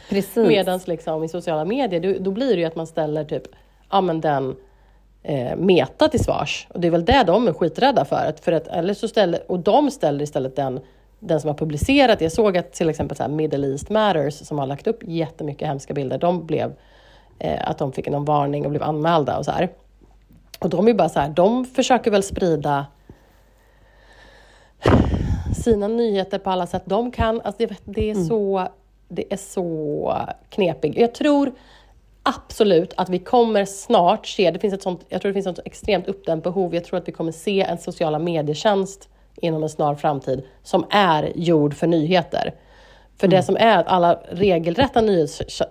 Medan 0.48 0.80
liksom, 0.86 1.24
i 1.24 1.30
sociala 1.30 1.66
medier, 1.66 2.00
då, 2.00 2.20
då 2.20 2.32
blir 2.32 2.56
det 2.56 2.60
ju 2.60 2.66
att 2.66 2.76
man 2.76 2.88
ställer 2.88 3.24
typ, 3.24 3.44
ja 3.92 4.02
men 4.02 4.22
den 4.22 4.56
eh, 5.24 5.56
Meta 5.56 6.08
till 6.08 6.24
svars. 6.24 6.68
Och 6.70 6.80
det 6.80 6.88
är 6.88 6.92
väl 6.92 7.06
det 7.06 7.24
de 7.24 7.48
är 7.48 7.54
skiträdda 7.54 8.06
för. 8.06 8.26
Att, 8.26 8.40
för 8.40 8.52
att, 8.52 8.68
eller 8.68 8.94
så 8.94 9.08
ställer, 9.08 9.52
och 9.52 9.60
de 9.60 9.92
ställer 9.92 10.24
istället 10.24 10.56
den, 10.56 10.80
den 11.20 11.42
som 11.42 11.48
har 11.48 11.56
publicerat. 11.56 12.22
Jag 12.22 12.32
såg 12.32 12.58
att 12.58 12.74
till 12.74 12.90
exempel 12.90 13.18
så 13.18 13.24
här 13.24 13.30
Middle 13.30 13.68
East 13.68 13.90
Matters 13.90 14.34
som 14.34 14.60
har 14.60 14.68
lagt 14.68 14.88
upp 14.88 15.00
jättemycket 15.04 15.68
hemska 15.68 15.94
bilder. 15.94 16.18
De 16.18 16.46
blev, 16.46 16.74
eh, 17.40 17.70
att 17.70 17.78
de 17.78 17.92
fick 17.92 18.10
någon 18.10 18.26
varning 18.26 18.66
och 18.66 18.72
blev 18.72 18.84
anmälda 18.84 19.38
och 19.38 19.46
så 19.46 19.52
här. 19.52 19.70
Och 20.60 20.70
de 20.70 20.88
är 20.88 20.94
bara 20.94 21.10
så 21.10 21.20
här, 21.20 21.30
de 21.30 21.66
försöker 21.66 22.12
väl 22.12 22.24
sprida 22.24 22.86
sina 25.64 25.88
nyheter 25.88 26.40
på 26.40 26.50
alla 26.50 26.68
sätt 26.68 26.84
de 26.86 27.12
kan. 27.12 27.42
Alltså 27.42 27.68
det, 27.68 27.76
det, 27.86 28.10
är 28.10 28.16
så, 28.16 28.68
det 29.08 29.34
är 29.34 29.38
så 29.38 30.18
knepigt. 30.50 30.98
Jag 30.98 31.14
tror 31.14 31.52
absolut 32.24 32.94
att 32.98 33.10
vi 33.10 33.20
kommer 33.20 33.66
snart 33.66 34.28
se, 34.28 34.52
det 34.52 34.60
finns 34.60 34.74
ett 34.74 34.84
sånt, 34.84 35.06
jag 35.10 35.22
tror 35.22 35.30
det 35.30 35.34
finns 35.34 35.48
ett 35.48 35.66
extremt 35.66 36.08
uppdämt 36.08 36.44
behov, 36.44 36.76
jag 36.76 36.84
tror 36.84 37.00
att 37.00 37.08
vi 37.08 37.12
kommer 37.12 37.32
se 37.32 37.62
en 37.62 37.78
sociala 37.78 38.20
medietjänst 38.20 39.10
inom 39.36 39.64
en 39.64 39.70
snar 39.70 39.96
framtid 39.96 40.44
som 40.64 40.86
är 40.90 41.32
gjord 41.36 41.74
för 41.74 41.88
nyheter. 41.88 42.54
För 43.20 43.28
det 43.28 43.44
som 43.44 43.58
är 43.58 43.78
att 43.78 43.88
alla 43.88 44.20
regelrätta 44.30 45.02
nyhets, 45.02 45.62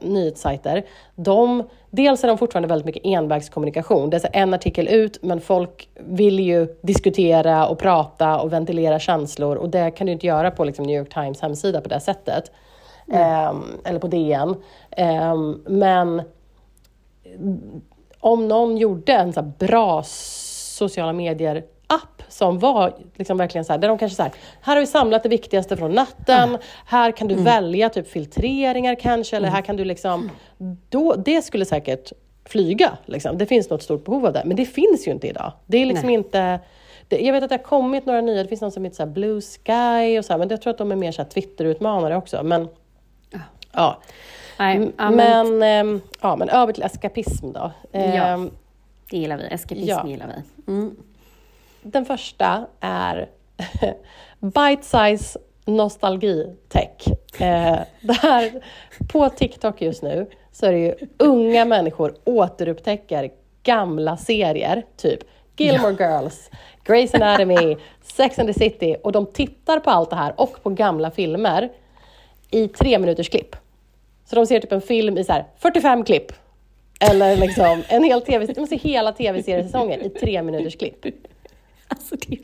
nyhetssajter, 0.00 0.82
de, 1.14 1.68
dels 1.90 2.24
är 2.24 2.28
de 2.28 2.38
fortfarande 2.38 2.68
väldigt 2.68 2.86
mycket 2.86 3.04
envägskommunikation. 3.04 4.10
Det 4.10 4.24
är 4.24 4.30
en 4.32 4.54
artikel 4.54 4.88
ut, 4.88 5.18
men 5.22 5.40
folk 5.40 5.88
vill 5.94 6.40
ju 6.40 6.76
diskutera 6.82 7.66
och 7.66 7.78
prata 7.78 8.40
och 8.40 8.52
ventilera 8.52 8.98
känslor 8.98 9.56
och 9.56 9.68
det 9.68 9.90
kan 9.90 10.06
du 10.06 10.12
inte 10.12 10.26
göra 10.26 10.50
på 10.50 10.64
liksom 10.64 10.84
New 10.84 10.96
York 10.96 11.14
Times 11.14 11.40
hemsida 11.40 11.80
på 11.80 11.88
det 11.88 12.00
sättet. 12.00 12.50
Ehm, 13.12 13.62
eller 13.84 13.98
på 13.98 14.06
DN. 14.06 14.56
Ehm, 14.90 15.62
men 15.66 16.22
om 18.20 18.48
någon 18.48 18.76
gjorde 18.76 19.12
en 19.12 19.32
så 19.32 19.42
bra 19.42 20.02
sociala 20.06 21.12
medier 21.12 21.64
app 21.94 22.22
som 22.28 22.58
var 22.58 22.94
liksom 23.16 23.38
verkligen 23.38 23.64
så 23.64 23.72
här, 23.72 23.78
där 23.78 23.88
de 23.88 23.98
kanske 23.98 24.16
så 24.16 24.22
här, 24.22 24.32
här 24.62 24.74
har 24.74 24.80
vi 24.80 24.86
samlat 24.86 25.22
det 25.22 25.28
viktigaste 25.28 25.76
från 25.76 25.92
natten, 25.92 26.58
här 26.86 27.12
kan 27.12 27.28
du 27.28 27.34
välja 27.34 27.88
typ 27.88 28.08
filtreringar 28.10 28.94
kanske, 28.94 29.36
eller 29.36 29.48
här 29.48 29.62
kan 29.62 29.76
du 29.76 29.84
liksom, 29.84 30.30
då, 30.88 31.14
det 31.14 31.42
skulle 31.42 31.64
säkert 31.64 32.12
flyga. 32.44 32.98
Liksom. 33.06 33.38
Det 33.38 33.46
finns 33.46 33.70
något 33.70 33.82
stort 33.82 34.04
behov 34.04 34.26
av 34.26 34.32
det, 34.32 34.42
men 34.44 34.56
det 34.56 34.64
finns 34.66 35.06
ju 35.08 35.10
inte 35.10 35.28
idag. 35.28 35.52
Det 35.66 35.78
är 35.78 35.86
liksom 35.86 36.06
Nej. 36.06 36.14
inte, 36.14 36.60
det, 37.08 37.18
jag 37.20 37.32
vet 37.32 37.42
att 37.42 37.48
det 37.48 37.56
har 37.56 37.62
kommit 37.62 38.06
några 38.06 38.20
nya, 38.20 38.42
det 38.42 38.48
finns 38.48 38.60
någon 38.60 38.72
som 38.72 38.84
heter 38.84 38.96
så 38.96 39.06
Blue 39.06 39.40
Sky 39.40 40.18
och 40.18 40.24
så 40.24 40.32
här, 40.32 40.38
men 40.38 40.48
jag 40.48 40.62
tror 40.62 40.70
att 40.70 40.78
de 40.78 40.92
är 40.92 40.96
mer 40.96 41.12
så 41.12 41.24
Twitter-utmanare 41.24 42.16
också. 42.16 42.42
Men, 42.42 42.68
ja. 43.72 43.98
Nej, 44.58 44.76
M- 44.76 44.92
ja, 44.98 45.10
men, 45.10 45.58
men, 45.58 45.62
ehm, 45.86 46.00
ja, 46.20 46.36
men 46.36 46.48
över 46.48 46.72
till 46.72 46.82
eskapism 46.82 47.52
då. 47.52 47.70
Ja. 47.92 48.00
Ehm, 48.00 48.50
det 49.10 49.16
gillar 49.18 49.36
vi. 49.36 49.44
Eskapism 49.44 49.88
Ja. 49.88 50.06
gillar 50.08 50.26
vi. 50.26 50.72
Mm. 50.72 50.96
Den 51.82 52.04
första 52.04 52.66
är 52.80 53.28
bite 54.40 54.82
size 54.82 55.38
nostalgi-tech. 55.66 57.06
Eh, 57.40 57.80
det 58.00 58.12
här, 58.12 58.64
på 59.12 59.28
TikTok 59.28 59.82
just 59.82 60.02
nu 60.02 60.30
så 60.52 60.66
är 60.66 60.72
det 60.72 60.78
ju 60.78 60.94
unga 61.18 61.64
människor 61.64 62.14
återupptäcker 62.24 63.30
gamla 63.62 64.16
serier, 64.16 64.82
typ 64.96 65.20
Gilmore 65.56 65.96
Girls, 65.98 66.50
Grey's 66.84 67.16
Anatomy, 67.16 67.76
Sex 68.02 68.38
and 68.38 68.48
the 68.48 68.54
City 68.54 68.96
och 69.02 69.12
de 69.12 69.26
tittar 69.26 69.80
på 69.80 69.90
allt 69.90 70.10
det 70.10 70.16
här 70.16 70.40
och 70.40 70.62
på 70.62 70.70
gamla 70.70 71.10
filmer 71.10 71.72
i 72.50 72.68
tre 72.68 72.98
minuters 72.98 73.28
klipp. 73.28 73.56
Så 74.24 74.36
de 74.36 74.46
ser 74.46 74.60
typ 74.60 74.72
en 74.72 74.80
film 74.80 75.18
i 75.18 75.24
så 75.24 75.32
här 75.32 75.44
45 75.58 76.04
klipp. 76.04 76.32
Eller 77.00 77.36
liksom 77.36 77.82
en 77.88 78.04
hel 78.04 78.22
tv, 78.22 78.46
de 78.46 78.66
ser 78.66 78.78
hela 78.78 79.12
tv-seriesäsongen 79.12 80.00
i 80.00 80.10
tre 80.10 80.42
minuters 80.42 80.76
klipp. 80.76 81.06
Alltså, 81.92 82.16
det, 82.16 82.38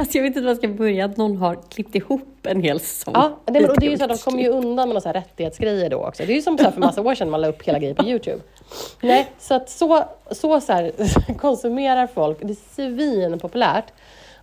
alltså 0.00 0.18
jag 0.18 0.22
vet 0.22 0.30
inte 0.30 0.40
var 0.40 0.48
jag 0.48 0.56
ska 0.56 0.68
börja, 0.68 1.04
att 1.04 1.16
någon 1.16 1.36
har 1.36 1.58
klippt 1.70 1.94
ihop 1.94 2.46
en 2.46 2.62
hel 2.62 2.80
säsong. 2.80 3.14
Ja, 3.16 3.38
det, 3.44 3.52
men, 3.52 3.70
och 3.70 3.80
det 3.80 3.86
är 3.86 3.90
ju 3.90 3.98
så 3.98 4.04
att 4.04 4.10
de 4.10 4.18
kommer 4.18 4.42
ju 4.42 4.48
undan 4.48 4.88
med 4.88 4.94
några 4.94 5.12
rättighetsgrejer 5.12 5.90
då 5.90 6.06
också. 6.06 6.22
Det 6.26 6.32
är 6.32 6.34
ju 6.34 6.42
som 6.42 6.58
så 6.58 6.64
här 6.64 6.70
för 6.70 6.80
massa 6.80 7.00
år 7.00 7.14
sedan 7.14 7.30
man 7.30 7.40
la 7.40 7.48
upp 7.48 7.62
hela 7.62 7.78
grejer 7.78 7.94
på 7.94 8.04
Youtube. 8.04 8.40
Nej, 9.00 9.30
så 9.38 9.54
att 9.54 9.70
så, 9.70 10.04
så, 10.30 10.60
så 10.60 10.72
här, 10.72 10.92
konsumerar 11.38 12.06
folk, 12.06 12.38
det 12.40 12.52
är 12.52 12.74
svinpopulärt. 12.74 13.84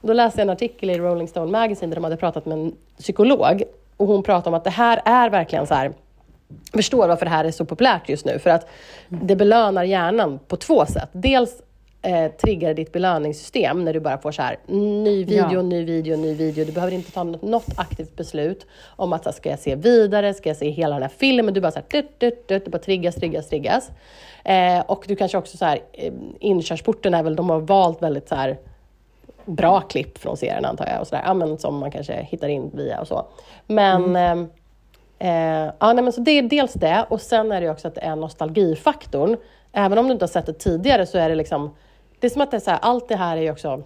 Då 0.01 0.13
läste 0.13 0.39
jag 0.39 0.45
en 0.45 0.49
artikel 0.49 0.89
i 0.89 0.97
Rolling 0.97 1.27
Stone 1.27 1.51
Magazine 1.51 1.89
där 1.89 1.95
de 1.95 2.03
hade 2.03 2.17
pratat 2.17 2.45
med 2.45 2.57
en 2.57 2.75
psykolog 2.99 3.63
och 3.97 4.07
hon 4.07 4.23
pratade 4.23 4.49
om 4.49 4.53
att 4.53 4.63
det 4.63 4.69
här 4.69 5.01
är 5.05 5.29
verkligen 5.29 5.67
så 5.67 5.73
här 5.73 5.93
förstår 6.73 7.07
varför 7.07 7.25
det 7.25 7.31
här 7.31 7.45
är 7.45 7.51
så 7.51 7.65
populärt 7.65 8.09
just 8.09 8.25
nu, 8.25 8.39
för 8.39 8.49
att 8.49 8.69
det 9.09 9.35
belönar 9.35 9.83
hjärnan 9.83 10.39
på 10.47 10.57
två 10.57 10.85
sätt. 10.85 11.09
Dels 11.11 11.61
eh, 12.01 12.31
triggar 12.31 12.73
ditt 12.73 12.91
belöningssystem 12.91 13.85
när 13.85 13.93
du 13.93 13.99
bara 13.99 14.17
får 14.17 14.31
så 14.31 14.41
här, 14.41 14.57
ny 14.67 15.23
video, 15.25 15.53
Ja. 15.53 15.61
ny 15.61 15.83
video, 15.85 16.17
ny 16.17 16.33
video. 16.33 16.65
Du 16.65 16.71
behöver 16.71 16.93
inte 16.93 17.11
ta 17.11 17.23
något, 17.23 17.41
något 17.41 17.67
aktivt 17.75 18.15
beslut 18.15 18.65
om 18.95 19.13
att 19.13 19.23
så 19.23 19.29
här, 19.29 19.35
ska 19.35 19.49
jag 19.49 19.59
se 19.59 19.75
vidare, 19.75 20.33
ska 20.33 20.49
jag 20.49 20.57
se 20.57 20.69
hela 20.69 20.95
den 20.95 21.01
här 21.01 21.11
filmen? 21.17 21.53
Du 21.53 21.61
bara 21.61 21.71
så 21.71 21.79
här, 21.79 22.01
dut, 22.01 22.19
dut, 22.19 22.47
dut, 22.47 22.65
det 22.65 22.71
bara 22.71 22.77
triggas, 22.81 23.15
triggas, 23.15 23.49
triggas. 23.49 23.91
Eh, 24.43 24.79
och 24.79 25.03
du 25.07 25.15
kanske 25.15 25.37
också 25.37 25.57
så 25.57 25.65
här, 25.65 25.79
eh, 25.93 26.13
inkörsporten 26.39 27.13
är 27.13 27.23
väl, 27.23 27.35
de 27.35 27.49
har 27.49 27.59
valt 27.59 28.01
väldigt 28.01 28.29
så 28.29 28.35
här 28.35 28.57
bra 29.45 29.81
klipp 29.81 30.17
från 30.17 30.37
serien 30.37 30.65
antar 30.65 30.87
jag, 30.87 31.01
och 31.01 31.07
så 31.07 31.15
där, 31.15 31.23
ja, 31.25 31.33
men 31.33 31.57
som 31.57 31.77
man 31.77 31.91
kanske 31.91 32.13
hittar 32.13 32.47
in 32.47 32.71
via 32.73 32.99
och 33.01 33.07
så. 33.07 33.25
Men 33.67 34.15
ehm, 34.15 34.47
Eh, 35.19 35.71
ja, 35.79 35.93
nej, 35.93 36.03
men 36.03 36.13
så 36.13 36.21
det 36.21 36.31
är 36.31 36.41
dels 36.41 36.73
det 36.73 37.05
och 37.09 37.21
sen 37.21 37.51
är 37.51 37.61
det 37.61 37.69
också 37.69 37.87
att 37.87 37.95
det 37.95 38.01
är 38.01 38.15
nostalgifaktorn. 38.15 39.37
Även 39.71 39.97
om 39.97 40.07
du 40.07 40.13
inte 40.13 40.23
har 40.23 40.27
sett 40.27 40.45
det 40.45 40.53
tidigare 40.53 41.05
så 41.05 41.17
är 41.17 41.29
det 41.29 41.35
liksom, 41.35 41.75
det 42.19 42.27
är 42.27 42.31
som 42.31 42.41
att 42.41 42.51
det 42.51 42.57
är 42.57 42.61
så 42.61 42.71
här, 42.71 42.79
allt 42.81 43.07
det 43.07 43.15
här 43.15 43.37
är 43.37 43.51
också 43.51 43.83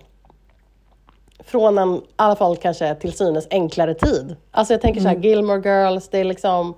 från 1.45 1.77
en, 1.77 1.95
i 1.95 2.01
alla 2.15 2.35
fall 2.35 2.57
kanske 2.57 2.95
till 2.95 3.13
synes 3.13 3.47
enklare 3.51 3.93
tid. 3.93 4.35
Alltså 4.51 4.73
jag 4.73 4.81
tänker 4.81 5.01
så 5.01 5.07
här, 5.07 5.15
Gilmore 5.15 5.61
Girls, 5.69 6.09
det 6.09 6.17
är 6.17 6.23
liksom, 6.23 6.73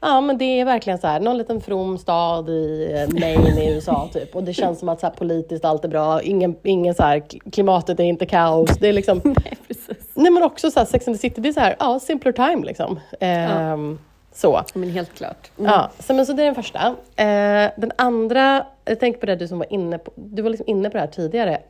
ja 0.00 0.20
men 0.20 0.38
det 0.38 0.44
är 0.44 0.64
verkligen 0.64 0.98
så 0.98 1.06
här, 1.06 1.20
någon 1.20 1.38
liten 1.38 1.60
from 1.60 1.98
stad 1.98 2.48
i 2.48 2.92
eh, 2.94 3.20
Maine 3.20 3.58
i 3.58 3.74
USA 3.74 4.08
typ. 4.12 4.36
Och 4.36 4.44
det 4.44 4.52
känns 4.52 4.78
som 4.78 4.88
att 4.88 5.00
så 5.00 5.06
här, 5.06 5.14
politiskt 5.14 5.64
allt 5.64 5.84
är 5.84 5.88
bra, 5.88 6.22
ingen, 6.22 6.56
ingen 6.62 6.94
så 6.94 7.02
här, 7.02 7.22
klimatet 7.52 8.00
är 8.00 8.04
inte 8.04 8.26
kaos. 8.26 8.78
Det 8.78 8.88
är 8.88 8.92
liksom, 8.92 9.20
Nej, 9.24 9.58
precis. 9.68 10.10
Nej 10.14 10.30
men 10.32 10.42
också 10.42 10.70
så 10.70 10.80
här, 10.80 10.86
Sex 10.86 11.08
and 11.08 11.16
the 11.16 11.20
City, 11.20 11.40
det 11.40 11.48
är 11.48 11.52
så 11.52 11.60
här, 11.60 11.76
ja, 11.78 12.00
simpler 12.00 12.32
time 12.32 12.66
liksom. 12.66 13.00
Ehm, 13.20 13.98
Så. 14.32 14.62
Men 14.74 14.90
helt 14.90 15.14
klart. 15.14 15.50
Mm. 15.58 15.70
Ja, 15.70 15.90
så, 15.98 16.14
men 16.14 16.26
så 16.26 16.32
det 16.32 16.42
är 16.42 16.46
den 16.46 16.54
första. 16.54 16.86
Eh, 17.16 17.70
den 17.76 17.92
andra, 17.96 18.66
jag 18.84 19.00
tänker 19.00 19.20
på 19.20 19.26
det 19.26 19.36
du 19.36 19.48
som 19.48 19.58
var 19.58 19.72
inne 19.72 19.98
på, 19.98 20.12
du 20.14 20.42
var 20.42 20.50
liksom 20.50 20.68
inne 20.68 20.90
på 20.90 20.96
det 20.96 21.00
här 21.00 21.06
tidigare, 21.06 21.60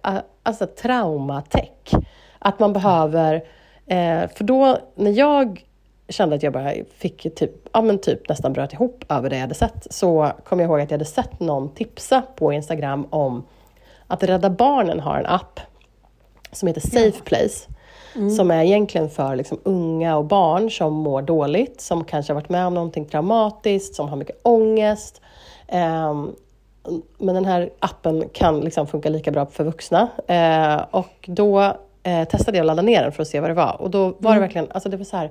alltså 0.43 0.67
traumatech. 0.67 1.93
Att 2.39 2.59
man 2.59 2.73
behöver, 2.73 3.35
eh, 3.87 4.29
för 4.35 4.45
då 4.45 4.79
när 4.95 5.11
jag 5.11 5.65
kände 6.09 6.37
att 6.37 6.43
jag 6.43 6.53
bara 6.53 6.73
fick 6.97 7.35
typ, 7.35 7.69
ja, 7.73 7.83
men 7.83 7.99
typ 7.99 8.29
nästan 8.29 8.53
bröt 8.53 8.73
ihop 8.73 9.05
över 9.09 9.31
det 9.31 9.37
jag 9.37 9.41
hade 9.41 9.55
sett, 9.55 9.87
så 9.91 10.33
kom 10.45 10.61
jag 10.61 10.69
ihåg 10.69 10.81
att 10.81 10.91
jag 10.91 10.99
hade 10.99 11.05
sett 11.11 11.41
någon 11.41 11.75
tipsa 11.75 12.23
på 12.37 12.53
Instagram 12.53 13.07
om 13.11 13.45
att 14.07 14.23
Rädda 14.23 14.51
Barnen 14.51 15.01
har 15.01 15.19
en 15.19 15.27
app 15.27 15.61
som 16.53 16.69
heter 16.69 16.81
Safe 16.81 17.23
Place. 17.25 17.69
Mm. 18.17 18.31
Som 18.31 18.51
är 18.51 18.65
egentligen 18.65 19.09
för 19.09 19.37
liksom 19.37 19.59
unga 19.63 20.17
och 20.17 20.25
barn 20.25 20.71
som 20.71 20.93
mår 20.93 21.23
dåligt, 21.23 21.81
som 21.81 22.05
kanske 22.05 22.33
har 22.33 22.41
varit 22.41 22.49
med 22.49 22.67
om 22.67 22.75
någonting 22.75 23.05
traumatiskt, 23.05 23.95
som 23.95 24.09
har 24.09 24.17
mycket 24.17 24.41
ångest. 24.43 25.21
Um, 25.73 26.35
men 27.19 27.35
den 27.35 27.45
här 27.45 27.71
appen 27.79 28.29
kan 28.33 28.61
liksom 28.61 28.87
funka 28.87 29.09
lika 29.09 29.31
bra 29.31 29.47
för 29.47 29.65
vuxna. 29.65 30.09
Uh, 30.31 30.85
och 30.91 31.25
då 31.27 31.61
uh, 32.09 32.25
testade 32.31 32.59
jag 32.59 32.65
att 32.65 32.67
ladda 32.67 32.83
ner 32.83 33.03
den 33.03 33.13
för 33.13 33.23
att 33.23 33.29
se 33.29 33.41
vad 33.41 33.51
det 33.51 33.55
var. 33.55 33.77
Och 33.81 33.91
då 33.91 34.03
var 34.03 34.31
mm. 34.31 34.35
det 34.35 34.41
verkligen, 34.41 34.67
alltså 34.71 34.89
det 34.89 34.97
var 34.97 35.05
så 35.05 35.17
här, 35.17 35.31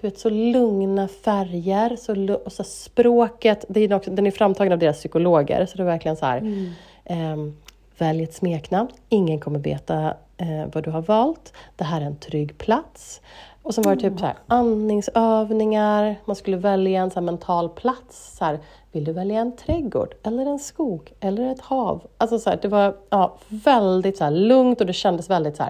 du 0.00 0.08
vet, 0.08 0.18
så 0.18 0.30
lugna 0.30 1.08
färger, 1.08 1.96
så, 1.96 2.34
och 2.34 2.52
så 2.52 2.64
språket, 2.64 3.64
det 3.68 3.80
är 3.80 3.94
också, 3.94 4.10
den 4.10 4.26
är 4.26 4.30
framtagen 4.30 4.72
av 4.72 4.78
deras 4.78 4.96
psykologer, 4.96 5.66
så 5.66 5.76
det 5.76 5.82
är 5.82 5.86
verkligen 5.86 6.16
så 6.16 6.26
här, 6.26 6.38
mm. 6.38 7.32
um, 7.32 7.56
välj 7.98 8.22
ett 8.22 8.34
smeknamn, 8.34 8.88
ingen 9.08 9.40
kommer 9.40 9.58
veta 9.58 10.14
eh, 10.36 10.66
vad 10.72 10.84
du 10.84 10.90
har 10.90 11.02
valt. 11.02 11.52
Det 11.76 11.84
här 11.84 12.00
är 12.00 12.04
en 12.04 12.16
trygg 12.16 12.58
plats. 12.58 13.20
Och 13.62 13.74
så 13.74 13.82
var 13.82 13.94
det 13.94 14.00
typ 14.00 14.18
så 14.18 14.26
här, 14.26 14.34
andningsövningar, 14.46 16.16
man 16.24 16.36
skulle 16.36 16.56
välja 16.56 17.00
en 17.00 17.10
så 17.10 17.20
mental 17.20 17.68
plats. 17.68 18.36
Så 18.38 18.44
här, 18.44 18.58
vill 18.92 19.04
du 19.04 19.12
välja 19.12 19.40
en 19.40 19.56
trädgård, 19.56 20.14
eller 20.22 20.46
en 20.46 20.58
skog, 20.58 21.12
eller 21.20 21.52
ett 21.52 21.60
hav? 21.60 22.02
Alltså 22.18 22.38
så 22.38 22.50
här, 22.50 22.58
det 22.62 22.68
var 22.68 22.96
ja, 23.10 23.36
väldigt 23.48 24.16
så 24.16 24.30
lugnt 24.30 24.80
och 24.80 24.86
det 24.86 24.92
kändes 24.92 25.30
väldigt 25.30 25.56
så 25.56 25.64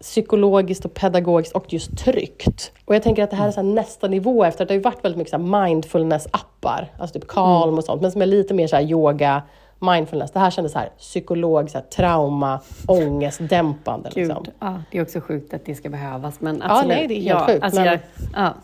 psykologiskt 0.00 0.84
och 0.84 0.94
pedagogiskt 0.94 1.54
och 1.54 1.72
just 1.72 1.98
tryggt. 1.98 2.72
Och 2.84 2.94
jag 2.94 3.02
tänker 3.02 3.22
att 3.22 3.30
det 3.30 3.36
här 3.36 3.48
är 3.48 3.52
så 3.52 3.62
nästa 3.62 4.08
nivå 4.08 4.44
efter 4.44 4.64
att 4.64 4.68
det 4.68 4.74
har 4.74 4.82
varit 4.82 5.04
väldigt 5.04 5.18
mycket 5.18 5.40
mindfulness-appar, 5.40 6.86
alltså 6.98 7.20
typ 7.20 7.28
Calm 7.28 7.62
mm. 7.62 7.78
och 7.78 7.84
sånt, 7.84 8.02
men 8.02 8.12
som 8.12 8.22
är 8.22 8.26
lite 8.26 8.54
mer 8.54 8.66
så 8.66 8.80
yoga, 8.80 9.42
mindfulness. 9.78 10.30
Det 10.30 10.38
här 10.38 10.50
kändes 10.50 10.72
så 10.72 10.78
här, 10.78 10.88
psykolog, 10.98 11.70
så 11.70 11.78
här, 11.78 11.84
trauma, 11.84 12.60
ångestdämpande. 12.88 14.10
Gud, 14.14 14.28
liksom. 14.28 14.44
ja, 14.60 14.82
det 14.90 14.98
är 14.98 15.02
också 15.02 15.20
sjukt 15.20 15.54
att 15.54 15.64
det 15.64 15.74
ska 15.74 15.88
behövas. 15.88 16.40
Men 16.40 16.62
absolut, 16.62 16.92
ja, 16.92 16.98
nej, 16.98 17.06
det 17.06 17.14
är 17.14 17.22
helt 17.22 17.40
ja, 17.40 17.46
sjukt. 17.46 17.64
Alltså 17.64 17.80
men, 17.80 17.86
jag, 17.86 17.98
ja. 18.34 18.54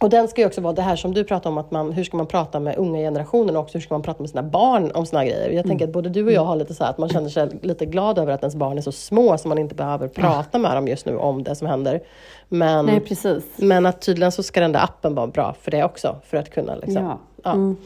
Och 0.00 0.10
den 0.10 0.28
ska 0.28 0.40
ju 0.40 0.46
också 0.46 0.60
vara 0.60 0.72
det 0.72 0.82
här 0.82 0.96
som 0.96 1.14
du 1.14 1.24
pratar 1.24 1.50
om, 1.50 1.58
att 1.58 1.70
man, 1.70 1.92
hur 1.92 2.04
ska 2.04 2.16
man 2.16 2.26
prata 2.26 2.60
med 2.60 2.76
unga 2.76 2.98
generationen 2.98 3.56
och 3.56 3.62
också 3.62 3.78
hur 3.78 3.80
ska 3.82 3.94
man 3.94 4.02
prata 4.02 4.22
med 4.22 4.30
sina 4.30 4.42
barn 4.42 4.90
om 4.94 5.06
såna 5.06 5.24
grejer. 5.24 5.44
Jag 5.44 5.52
mm. 5.52 5.68
tänker 5.68 5.84
att 5.84 5.92
både 5.92 6.08
du 6.08 6.24
och 6.24 6.32
jag 6.32 6.44
har 6.44 6.56
lite 6.56 6.74
så 6.74 6.84
här, 6.84 6.90
att 6.90 6.98
man 6.98 7.08
känner 7.08 7.28
sig 7.28 7.48
lite 7.62 7.86
glad 7.86 8.18
över 8.18 8.32
att 8.32 8.42
ens 8.42 8.54
barn 8.54 8.78
är 8.78 8.82
så 8.82 8.92
små 8.92 9.38
så 9.38 9.48
man 9.48 9.58
inte 9.58 9.74
behöver 9.74 10.08
prata 10.08 10.58
med 10.58 10.76
dem 10.76 10.88
just 10.88 11.06
nu 11.06 11.16
om 11.16 11.42
det 11.42 11.54
som 11.54 11.66
händer. 11.66 12.00
Men, 12.48 12.86
Nej, 12.86 13.00
precis. 13.00 13.44
men 13.56 13.86
att 13.86 14.00
tydligen 14.00 14.32
så 14.32 14.42
ska 14.42 14.60
den 14.60 14.72
där 14.72 14.84
appen 14.84 15.14
vara 15.14 15.26
bra 15.26 15.54
för 15.62 15.70
det 15.70 15.84
också, 15.84 16.16
för 16.24 16.36
att 16.36 16.50
kunna 16.50 16.74
liksom, 16.74 17.04
ja. 17.04 17.18
ja. 17.44 17.52
Mm. 17.52 17.76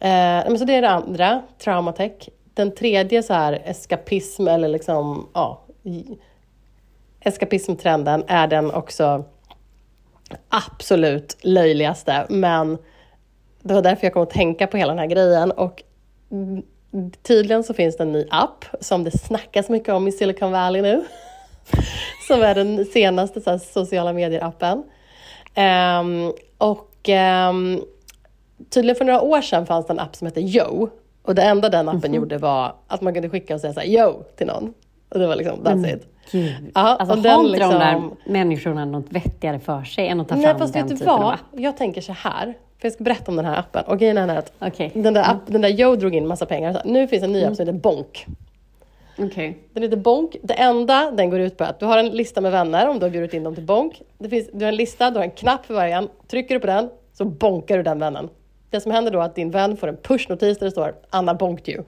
Eh, 0.00 0.44
men 0.48 0.58
så 0.58 0.64
det 0.64 0.74
är 0.74 0.82
det 0.82 0.90
andra, 0.90 1.42
traumatech. 1.58 2.28
Den 2.54 2.74
tredje 2.74 3.22
så 3.22 3.34
här 3.34 3.62
eskapism 3.64 4.48
eller 4.48 4.68
liksom, 4.68 5.28
ja, 5.34 5.62
eskapismtrenden 7.20 8.24
är 8.26 8.46
den 8.46 8.70
också 8.70 9.24
absolut 10.48 11.36
löjligaste, 11.40 12.26
men 12.28 12.78
det 13.62 13.74
var 13.74 13.82
därför 13.82 14.06
jag 14.06 14.12
kom 14.12 14.22
att 14.22 14.30
tänka 14.30 14.66
på 14.66 14.76
hela 14.76 14.92
den 14.92 14.98
här 14.98 15.06
grejen. 15.06 15.50
Och 15.50 15.82
tydligen 17.22 17.64
så 17.64 17.74
finns 17.74 17.96
det 17.96 18.02
en 18.02 18.12
ny 18.12 18.26
app 18.30 18.64
som 18.80 19.04
det 19.04 19.18
snackas 19.18 19.68
mycket 19.68 19.94
om 19.94 20.08
i 20.08 20.12
Silicon 20.12 20.52
Valley 20.52 20.82
nu. 20.82 21.04
som 22.28 22.42
är 22.42 22.54
den 22.54 22.84
senaste 22.84 23.40
så 23.40 23.50
här, 23.50 23.58
sociala 23.58 24.12
medier-appen. 24.12 24.82
Um, 26.00 26.32
och 26.58 27.08
um, 27.48 27.84
tydligen 28.70 28.96
för 28.96 29.04
några 29.04 29.20
år 29.20 29.40
sedan 29.40 29.66
fanns 29.66 29.86
det 29.86 29.92
en 29.92 29.98
app 29.98 30.16
som 30.16 30.26
hette 30.26 30.40
Yo. 30.40 30.88
Och 31.22 31.34
det 31.34 31.42
enda 31.42 31.68
den 31.68 31.88
appen 31.88 32.04
mm 32.04 32.14
gjorde 32.14 32.38
var 32.38 32.74
att 32.86 33.00
man 33.00 33.14
kunde 33.14 33.28
skicka 33.28 33.54
och 33.54 33.60
säga 33.60 33.72
så 33.72 33.80
här, 33.80 33.86
Yo 33.86 34.22
till 34.36 34.46
någon. 34.46 34.74
Och 35.08 35.18
det 35.18 35.26
var 35.26 35.36
liksom, 35.36 35.58
that's 35.58 35.72
mm. 35.72 35.96
it. 35.96 36.06
Gud. 36.32 36.70
Ja, 36.74 36.80
alltså, 36.80 37.16
och 37.16 37.22
har 37.22 37.40
inte 37.40 37.52
liksom... 37.52 37.70
de 37.70 37.78
där 37.78 38.10
människorna 38.26 38.84
något 38.84 39.06
vettigare 39.08 39.58
för 39.58 39.82
sig 39.82 40.08
än 40.08 40.20
att 40.20 40.28
ta 40.28 40.34
Nej, 40.34 40.44
fram 40.44 40.58
fast 40.58 40.72
den 40.74 40.86
vet 40.86 40.98
du 40.98 41.04
vad? 41.04 41.38
Jag 41.52 41.76
tänker 41.76 42.00
så 42.00 42.12
här, 42.12 42.44
för 42.78 42.86
jag 42.86 42.92
ska 42.92 43.04
berätta 43.04 43.30
om 43.30 43.36
den 43.36 43.44
här 43.44 43.58
appen. 43.58 43.84
Och 43.86 43.98
grejen 43.98 44.18
är 44.18 44.38
att 44.38 44.52
okay. 44.60 44.90
den, 44.94 45.14
där 45.14 45.30
app, 45.30 45.40
den 45.46 45.60
där 45.60 45.68
Joe 45.68 45.96
drog 45.96 46.14
in 46.14 46.26
massa 46.26 46.46
pengar. 46.46 46.82
Nu 46.84 47.08
finns 47.08 47.22
en 47.22 47.32
ny 47.32 47.38
mm. 47.38 47.50
app 47.50 47.56
som 47.56 47.66
heter 47.66 47.78
Bonk. 47.78 48.26
Okay. 49.18 49.54
Den 49.72 49.82
heter 49.82 49.96
Bonk. 49.96 50.36
Det 50.42 50.54
enda 50.54 51.10
den 51.10 51.30
går 51.30 51.40
ut 51.40 51.56
på 51.56 51.64
är 51.64 51.68
att 51.68 51.80
du 51.80 51.86
har 51.86 51.98
en 51.98 52.08
lista 52.08 52.40
med 52.40 52.52
vänner 52.52 52.88
om 52.88 52.98
du 52.98 53.04
har 53.04 53.10
bjudit 53.10 53.34
in 53.34 53.44
dem 53.44 53.54
till 53.54 53.64
Bonk. 53.64 54.02
Det 54.18 54.28
finns, 54.28 54.48
du 54.52 54.64
har 54.64 54.72
en 54.72 54.76
lista, 54.76 55.10
du 55.10 55.16
har 55.16 55.24
en 55.24 55.30
knapp 55.30 55.66
för 55.66 55.74
varje 55.74 55.96
en. 55.96 56.08
Trycker 56.30 56.54
du 56.54 56.60
på 56.60 56.66
den 56.66 56.88
så 57.12 57.24
bonkar 57.24 57.76
du 57.76 57.82
den 57.82 57.98
vännen. 57.98 58.28
Det 58.70 58.80
som 58.80 58.92
händer 58.92 59.10
då 59.10 59.20
är 59.20 59.24
att 59.24 59.34
din 59.34 59.50
vän 59.50 59.76
får 59.76 59.88
en 59.88 59.96
pushnotis 59.96 60.58
där 60.58 60.66
det 60.66 60.70
står 60.70 60.94
Anna 61.10 61.34
bonked 61.34 61.74
you. 61.74 61.84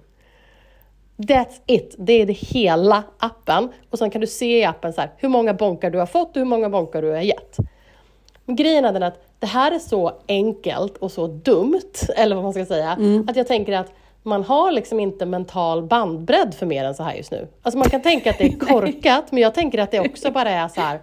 That's 1.17 1.61
it, 1.67 1.95
det 1.99 2.13
är 2.13 2.27
det 2.27 2.33
hela 2.33 3.03
appen. 3.19 3.69
Och 3.91 3.99
sen 3.99 4.11
kan 4.11 4.21
du 4.21 4.27
se 4.27 4.59
i 4.59 4.65
appen 4.65 4.93
så 4.93 5.01
här, 5.01 5.11
hur 5.17 5.29
många 5.29 5.55
bonkar 5.55 5.91
du 5.91 5.99
har 5.99 6.07
fått 6.07 6.29
och 6.29 6.37
hur 6.37 6.45
många 6.45 6.69
bonkar 6.69 7.03
du 7.03 7.11
har 7.11 7.21
gett. 7.21 7.57
Men 8.45 8.57
grejen 8.57 8.85
är 8.85 8.93
den 8.93 9.03
att 9.03 9.19
det 9.39 9.47
här 9.47 9.73
är 9.73 9.79
så 9.79 10.13
enkelt 10.29 10.97
och 10.97 11.13
så 11.13 11.27
dumt, 11.27 11.93
eller 12.17 12.37
vad 12.37 12.45
man 12.45 12.53
ska 12.53 12.67
säga, 12.67 12.93
mm. 12.93 13.27
att 13.29 13.37
jag 13.37 13.47
tänker 13.47 13.73
att 13.73 13.93
man 14.23 14.45
har 14.45 14.73
liksom 14.73 15.01
inte 15.01 15.27
mental 15.27 15.83
bandbredd 15.83 16.55
för 16.55 16.67
mer 16.67 16.85
än 16.85 16.95
så 16.95 17.03
här 17.03 17.15
just 17.15 17.31
nu. 17.31 17.49
Alltså 17.63 17.79
man 17.79 17.89
kan 17.89 18.03
tänka 18.03 18.31
att 18.31 18.39
det 18.39 18.45
är 18.45 18.59
korkat, 18.59 19.33
men 19.33 19.43
jag 19.43 19.55
tänker 19.55 19.79
att 19.79 19.91
det 19.91 20.01
också 20.01 20.31
bara 20.31 20.51
är 20.51 20.69
så 20.69 20.81
här, 20.81 21.01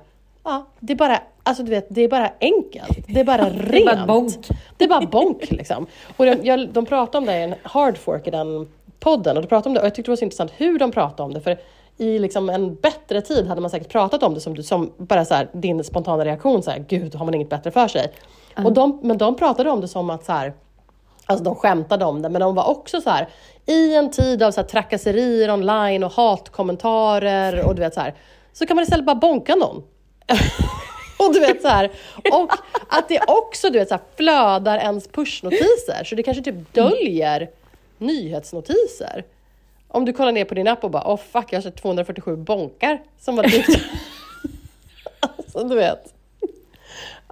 ja, 0.48 0.66
det 0.80 0.94
är 0.94 0.98
bara, 0.98 1.22
alltså 1.44 1.64
du 1.64 1.70
vet, 1.70 1.86
det 1.90 2.02
är 2.02 2.10
bara 2.10 2.32
enkelt. 2.42 3.08
Det 3.08 3.20
är 3.20 3.24
bara 3.24 3.50
rent. 3.50 3.70
det 3.72 3.82
är 3.82 3.96
bara 3.96 4.06
bonk. 4.06 4.48
Det 4.78 4.84
är 4.84 4.90
bara 4.90 5.06
bonk 5.06 5.52
liksom. 5.52 5.88
Och 6.18 6.26
de, 6.26 6.36
jag, 6.44 6.70
de 6.70 6.86
pratar 6.86 7.20
om 7.20 7.26
det 7.26 7.40
i 7.40 7.44
en 7.44 7.56
hardfork 7.64 8.28
i 8.28 8.32
den 8.32 8.68
podden 9.00 9.38
och 9.38 9.44
de 9.44 9.48
pratade 9.48 9.70
om 9.70 9.74
det 9.74 9.80
och 9.80 9.86
jag 9.86 9.96
tyckte 9.96 10.10
det 10.10 10.12
var 10.12 10.18
så 10.18 10.24
intressant 10.24 10.52
hur 10.58 10.80
de 10.80 10.92
pratade 10.92 11.24
om 11.24 11.34
det. 11.34 11.42
För 11.42 11.58
i 11.98 12.20
liksom 12.20 12.50
en 12.50 12.76
bättre 12.76 13.22
tid 13.22 13.48
hade 13.48 13.62
man 13.62 13.70
säkert 13.70 13.90
pratat 13.90 14.24
om 14.24 14.34
det 14.34 14.40
som, 14.40 14.64
som 14.64 14.92
bara 14.98 15.26
så 15.26 15.34
här, 15.34 15.50
din 15.54 15.84
spontana 15.84 16.26
reaktion, 16.26 16.64
så 16.64 16.72
här, 16.72 16.86
gud 16.88 17.16
har 17.16 17.26
man 17.26 17.34
inget 17.34 17.50
bättre 17.50 17.72
för 17.72 17.88
sig? 17.88 18.14
Mm. 18.56 18.66
Och 18.66 18.74
de, 18.74 19.00
men 19.04 19.18
de 19.18 19.36
pratade 19.36 19.70
om 19.70 19.82
det 19.82 19.88
som 19.88 20.10
att 20.10 20.26
så 20.26 20.32
här, 20.32 20.54
Alltså 21.30 21.44
de 21.44 21.56
skämtade 21.56 22.06
om 22.06 22.22
det, 22.22 22.30
men 22.30 22.42
de 22.42 22.56
var 22.56 22.70
också 22.70 23.02
så 23.02 23.10
här, 23.10 23.28
i 23.66 23.96
en 23.96 24.12
tid 24.12 24.44
av 24.44 24.52
så 24.52 24.62
här, 24.62 24.68
trakasserier 24.68 25.54
online 25.54 26.04
och 26.04 26.12
hatkommentarer 26.12 27.66
och 27.68 27.76
du 27.76 27.82
vet 27.82 27.94
så 27.94 28.00
här, 28.00 28.16
så 28.54 28.66
kan 28.66 28.76
man 28.76 28.84
istället 28.84 29.06
bara 29.06 29.16
bonka 29.16 29.56
någon. 29.56 29.84
och 31.18 31.34
du 31.34 31.40
vet 31.40 31.62
så 31.62 31.68
här, 31.68 31.92
och 32.32 32.52
att 32.90 33.10
det 33.10 33.22
också 33.28 33.70
du 33.70 33.80
vet, 33.80 33.88
så 33.88 33.96
här, 33.96 34.04
flödar 34.16 34.78
ens 34.78 35.08
pushnotiser, 35.08 36.04
så 36.04 36.16
det 36.16 36.24
kanske 36.24 36.44
typ 36.44 36.74
döljer 36.74 37.50
nyhetsnotiser. 37.98 39.24
Om 39.88 40.06
du 40.06 40.13
kollar 40.13 40.32
ner 40.32 40.46
på 40.46 40.54
din 40.54 40.68
app 40.68 40.84
och 40.84 40.92
bara, 40.92 41.08
åh 41.08 41.13
oh, 41.13 41.18
fuck, 41.18 41.46
jag 41.50 41.58
har 41.58 41.62
sett 41.62 41.82
247 41.82 42.36
bonkar 42.36 43.02
som 43.20 43.38
har 43.38 43.44
dykt 43.44 43.70
Alltså, 45.20 45.63
du 45.63 45.76
vet. 45.76 46.13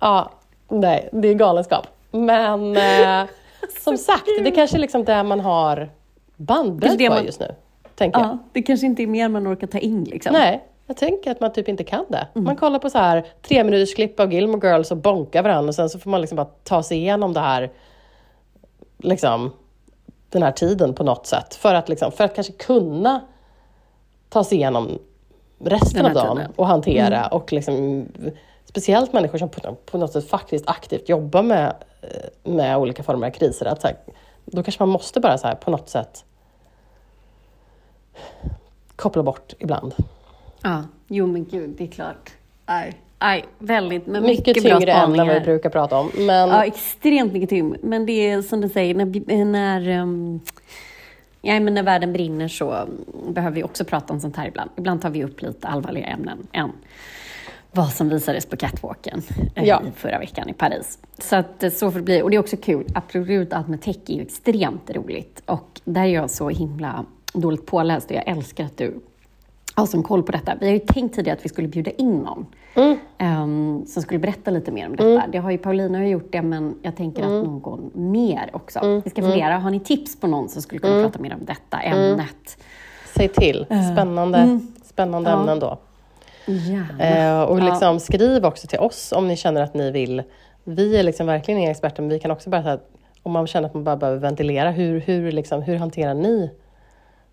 Ja, 0.01 0.31
nej, 0.67 1.09
det 1.11 1.27
är 1.27 1.33
galenskap. 1.33 1.87
Men 2.11 2.77
eh, 2.77 3.25
som 3.83 3.97
sagt, 3.97 4.25
det 4.25 4.49
är 4.49 4.55
kanske 4.55 4.77
är 4.77 4.79
liksom 4.79 5.05
det 5.05 5.23
man 5.23 5.39
har 5.39 5.89
bandbredd 6.35 6.99
på 6.99 7.13
man... 7.13 7.25
just 7.25 7.39
nu. 7.39 7.55
Tänker 7.95 8.19
ja, 8.19 8.25
jag. 8.25 8.37
Det 8.53 8.61
kanske 8.61 8.85
inte 8.85 9.03
är 9.03 9.07
mer 9.07 9.29
man 9.29 9.53
orkar 9.53 9.67
ta 9.67 9.77
in. 9.77 10.03
Liksom. 10.03 10.33
Nej, 10.33 10.63
jag 10.87 10.97
tänker 10.97 11.31
att 11.31 11.39
man 11.39 11.53
typ 11.53 11.67
inte 11.67 11.83
kan 11.83 12.05
det. 12.09 12.27
Mm. 12.35 12.45
Man 12.45 12.55
kollar 12.55 12.79
på 12.79 12.89
så 12.89 12.97
här 12.97 13.25
tre 13.41 13.63
minuters 13.63 13.95
klipp 13.95 14.19
av 14.19 14.33
Gilmore 14.33 14.69
Girls 14.69 14.91
och 14.91 14.97
bonkar 14.97 15.43
varandra 15.43 15.67
och 15.67 15.75
sen 15.75 15.89
så 15.89 15.99
får 15.99 16.09
man 16.09 16.21
liksom 16.21 16.35
bara 16.35 16.47
ta 16.63 16.83
sig 16.83 16.97
igenom 16.97 17.33
det 17.33 17.39
här 17.39 17.71
liksom 18.97 19.51
den 20.29 20.43
här 20.43 20.51
tiden 20.51 20.93
på 20.93 21.03
något 21.03 21.27
sätt. 21.27 21.55
För 21.55 21.73
att, 21.73 21.89
liksom, 21.89 22.11
för 22.11 22.23
att 22.23 22.35
kanske 22.35 22.53
kunna 22.53 23.21
ta 24.29 24.43
sig 24.43 24.57
igenom 24.57 24.99
resten 25.59 26.05
av 26.05 26.13
dagen 26.13 26.37
tiden. 26.37 26.51
och 26.55 26.67
hantera. 26.67 27.17
Mm. 27.17 27.31
Och 27.31 27.53
liksom, 27.53 28.05
speciellt 28.65 29.13
människor 29.13 29.37
som 29.37 29.49
på, 29.49 29.75
på, 29.85 29.97
något 29.97 30.13
sätt 30.13 30.29
faktiskt 30.29 30.69
aktivt 30.69 31.09
jobbar 31.09 31.43
med, 31.43 31.75
med 32.43 32.77
olika 32.77 33.03
former 33.03 33.27
av 33.27 33.31
kriser. 33.31 33.65
Att, 33.65 33.81
så 33.81 33.87
här, 33.87 33.97
då 34.45 34.63
kanske 34.63 34.81
man 34.81 34.89
måste 34.89 35.19
bara 35.19 35.37
så 35.37 35.47
här, 35.47 35.55
på 35.55 35.71
något 35.71 35.89
sätt 35.89 36.25
koppla 38.95 39.23
bort 39.23 39.53
ibland. 39.59 39.95
Ja, 40.65 40.83
jo 41.07 41.27
men 41.27 41.45
gud, 41.45 41.69
det 41.77 41.83
är 41.83 41.87
klart. 41.87 42.29
Nej. 42.65 42.93
Aj, 43.17 43.45
väldigt, 43.59 44.07
men 44.07 44.23
mycket, 44.23 44.47
mycket 44.47 44.63
tyngre 44.63 44.91
än 44.91 45.13
vad 45.13 45.27
vi 45.27 45.39
brukar 45.39 45.69
prata 45.69 45.97
om. 45.97 46.11
Men... 46.17 46.49
Ja, 46.49 46.65
extremt 46.65 47.33
mycket 47.33 47.49
tyngre. 47.49 47.77
Men 47.81 48.05
det 48.05 48.29
är 48.29 48.41
som 48.41 48.61
du 48.61 48.69
säger, 48.69 48.95
när, 48.95 49.45
när, 49.45 50.01
um, 50.01 50.39
ja, 51.41 51.59
men 51.59 51.73
när 51.73 51.83
världen 51.83 52.13
brinner 52.13 52.47
så 52.47 52.87
behöver 53.29 53.55
vi 53.55 53.63
också 53.63 53.85
prata 53.85 54.13
om 54.13 54.19
sånt 54.19 54.35
här 54.35 54.47
ibland. 54.47 54.69
Ibland 54.77 55.01
tar 55.01 55.09
vi 55.09 55.23
upp 55.23 55.41
lite 55.41 55.67
allvarliga 55.67 56.05
ämnen 56.05 56.47
än 56.51 56.71
vad 57.71 57.89
som 57.89 58.09
visades 58.09 58.45
på 58.45 58.57
catwalken 58.57 59.21
eh, 59.55 59.63
ja. 59.63 59.81
förra 59.95 60.19
veckan 60.19 60.49
i 60.49 60.53
Paris. 60.53 60.99
Så 61.17 61.35
att 61.35 61.63
eh, 61.63 61.69
så 61.69 61.91
får 61.91 61.99
det 61.99 62.05
bli. 62.05 62.21
Och 62.21 62.29
det 62.29 62.35
är 62.35 62.39
också 62.39 62.57
kul. 62.57 62.85
Absolut, 62.95 63.53
allt 63.53 63.67
med 63.67 63.81
tech 63.81 63.97
är 64.07 64.13
ju 64.13 64.21
extremt 64.21 64.89
roligt. 64.89 65.41
Och 65.45 65.81
där 65.83 66.01
är 66.01 66.13
jag 66.13 66.29
så 66.29 66.49
himla 66.49 67.05
dåligt 67.33 67.65
påläst 67.65 68.09
och 68.09 68.15
jag 68.15 68.27
älskar 68.27 68.65
att 68.65 68.77
du 68.77 68.99
har 69.75 69.85
som 69.85 70.03
koll 70.03 70.23
på 70.23 70.31
detta. 70.31 70.53
Vi 70.59 70.65
har 70.65 70.73
ju 70.73 70.79
tänkt 70.79 71.15
tidigare 71.15 71.37
att 71.37 71.45
vi 71.45 71.49
skulle 71.49 71.67
bjuda 71.67 71.91
in 71.91 72.17
någon 72.17 72.45
Mm. 72.75 72.97
ehm, 73.17 73.83
som 73.87 74.01
skulle 74.03 74.19
berätta 74.19 74.51
lite 74.51 74.71
mer 74.71 74.85
om 74.87 74.95
detta. 74.95 75.27
Det 75.31 75.37
har 75.37 75.51
ju 75.51 75.57
Paulina 75.57 75.97
har 75.97 76.05
gjort 76.05 76.31
det, 76.31 76.41
men 76.41 76.75
jag 76.81 76.95
tänker 76.95 77.23
Mm. 77.23 77.37
att 77.41 77.45
någon 77.47 77.91
mer 77.93 78.49
också. 78.53 79.01
Vi 79.05 79.09
ska 79.09 79.21
fundera, 79.21 79.57
har 79.57 79.69
ni 79.71 79.79
tips 79.79 80.19
på 80.19 80.27
någon 80.27 80.49
som 80.49 80.61
skulle 80.61 80.79
kunna 80.79 80.93
Mm. 80.93 81.05
prata 81.11 81.19
mer 81.23 81.33
om 81.33 81.45
detta 81.45 81.77
ämnet? 81.79 82.57
Säg 83.15 83.27
till. 83.27 83.65
Spännande, 83.93 84.59
spännande 84.85 85.29
Ja. 85.29 85.39
ämnen 85.39 85.59
då. 85.59 85.77
Eh, 86.99 87.41
och 87.41 87.59
Ja. 87.59 87.63
liksom 87.69 87.99
skriv 87.99 88.45
också 88.45 88.67
till 88.67 88.79
oss 88.79 89.11
om 89.11 89.27
ni 89.27 89.37
känner 89.37 89.61
att 89.61 89.73
ni 89.73 89.91
vill. 89.91 90.23
Vi 90.63 90.97
är 90.97 91.03
liksom 91.03 91.27
verkligen 91.27 91.59
inga 91.59 91.71
experter, 91.71 92.01
men 92.01 92.09
vi 92.09 92.19
kan 92.19 92.31
också 92.31 92.49
bara 92.49 92.63
säga 92.63 92.79
om 93.23 93.31
man 93.31 93.47
känner 93.47 93.67
att 93.67 93.73
man 93.73 93.83
bara 93.83 93.95
behöver 93.95 94.19
ventilera, 94.19 94.71
hur, 94.71 94.99
hur, 94.99 95.31
liksom, 95.31 95.61
hur 95.61 95.75
hanterar 95.75 96.13
ni 96.13 96.49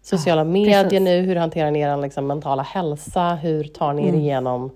sociala 0.02 0.44
medier 0.44 0.82
precis. 0.82 1.00
nu? 1.00 1.20
Hur 1.20 1.36
hanterar 1.36 1.70
ni 1.70 1.80
er 1.80 1.96
liksom, 1.96 2.26
mentala 2.26 2.62
hälsa? 2.62 3.34
Hur 3.34 3.64
tar 3.64 3.92
ni 3.92 4.08
er 4.08 4.14
igenom 4.14 4.70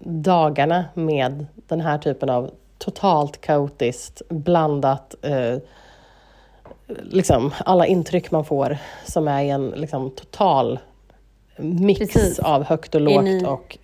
dagarna 0.00 0.84
med 0.94 1.46
den 1.68 1.80
här 1.80 1.98
typen 1.98 2.30
av 2.30 2.50
totalt 2.78 3.40
kaotiskt 3.40 4.22
blandat 4.28 5.14
eh, 5.22 5.58
liksom 7.02 7.50
alla 7.64 7.86
intryck 7.86 8.30
man 8.30 8.44
får 8.44 8.78
som 9.04 9.28
är 9.28 9.42
i 9.42 9.50
en 9.50 9.70
liksom, 9.70 10.10
total 10.10 10.78
mix 11.56 11.98
Precis. 12.12 12.38
av 12.38 12.64
högt 12.64 12.94
och 12.94 13.00
lågt 13.00 13.24
ni- 13.24 13.44
och 13.46 13.78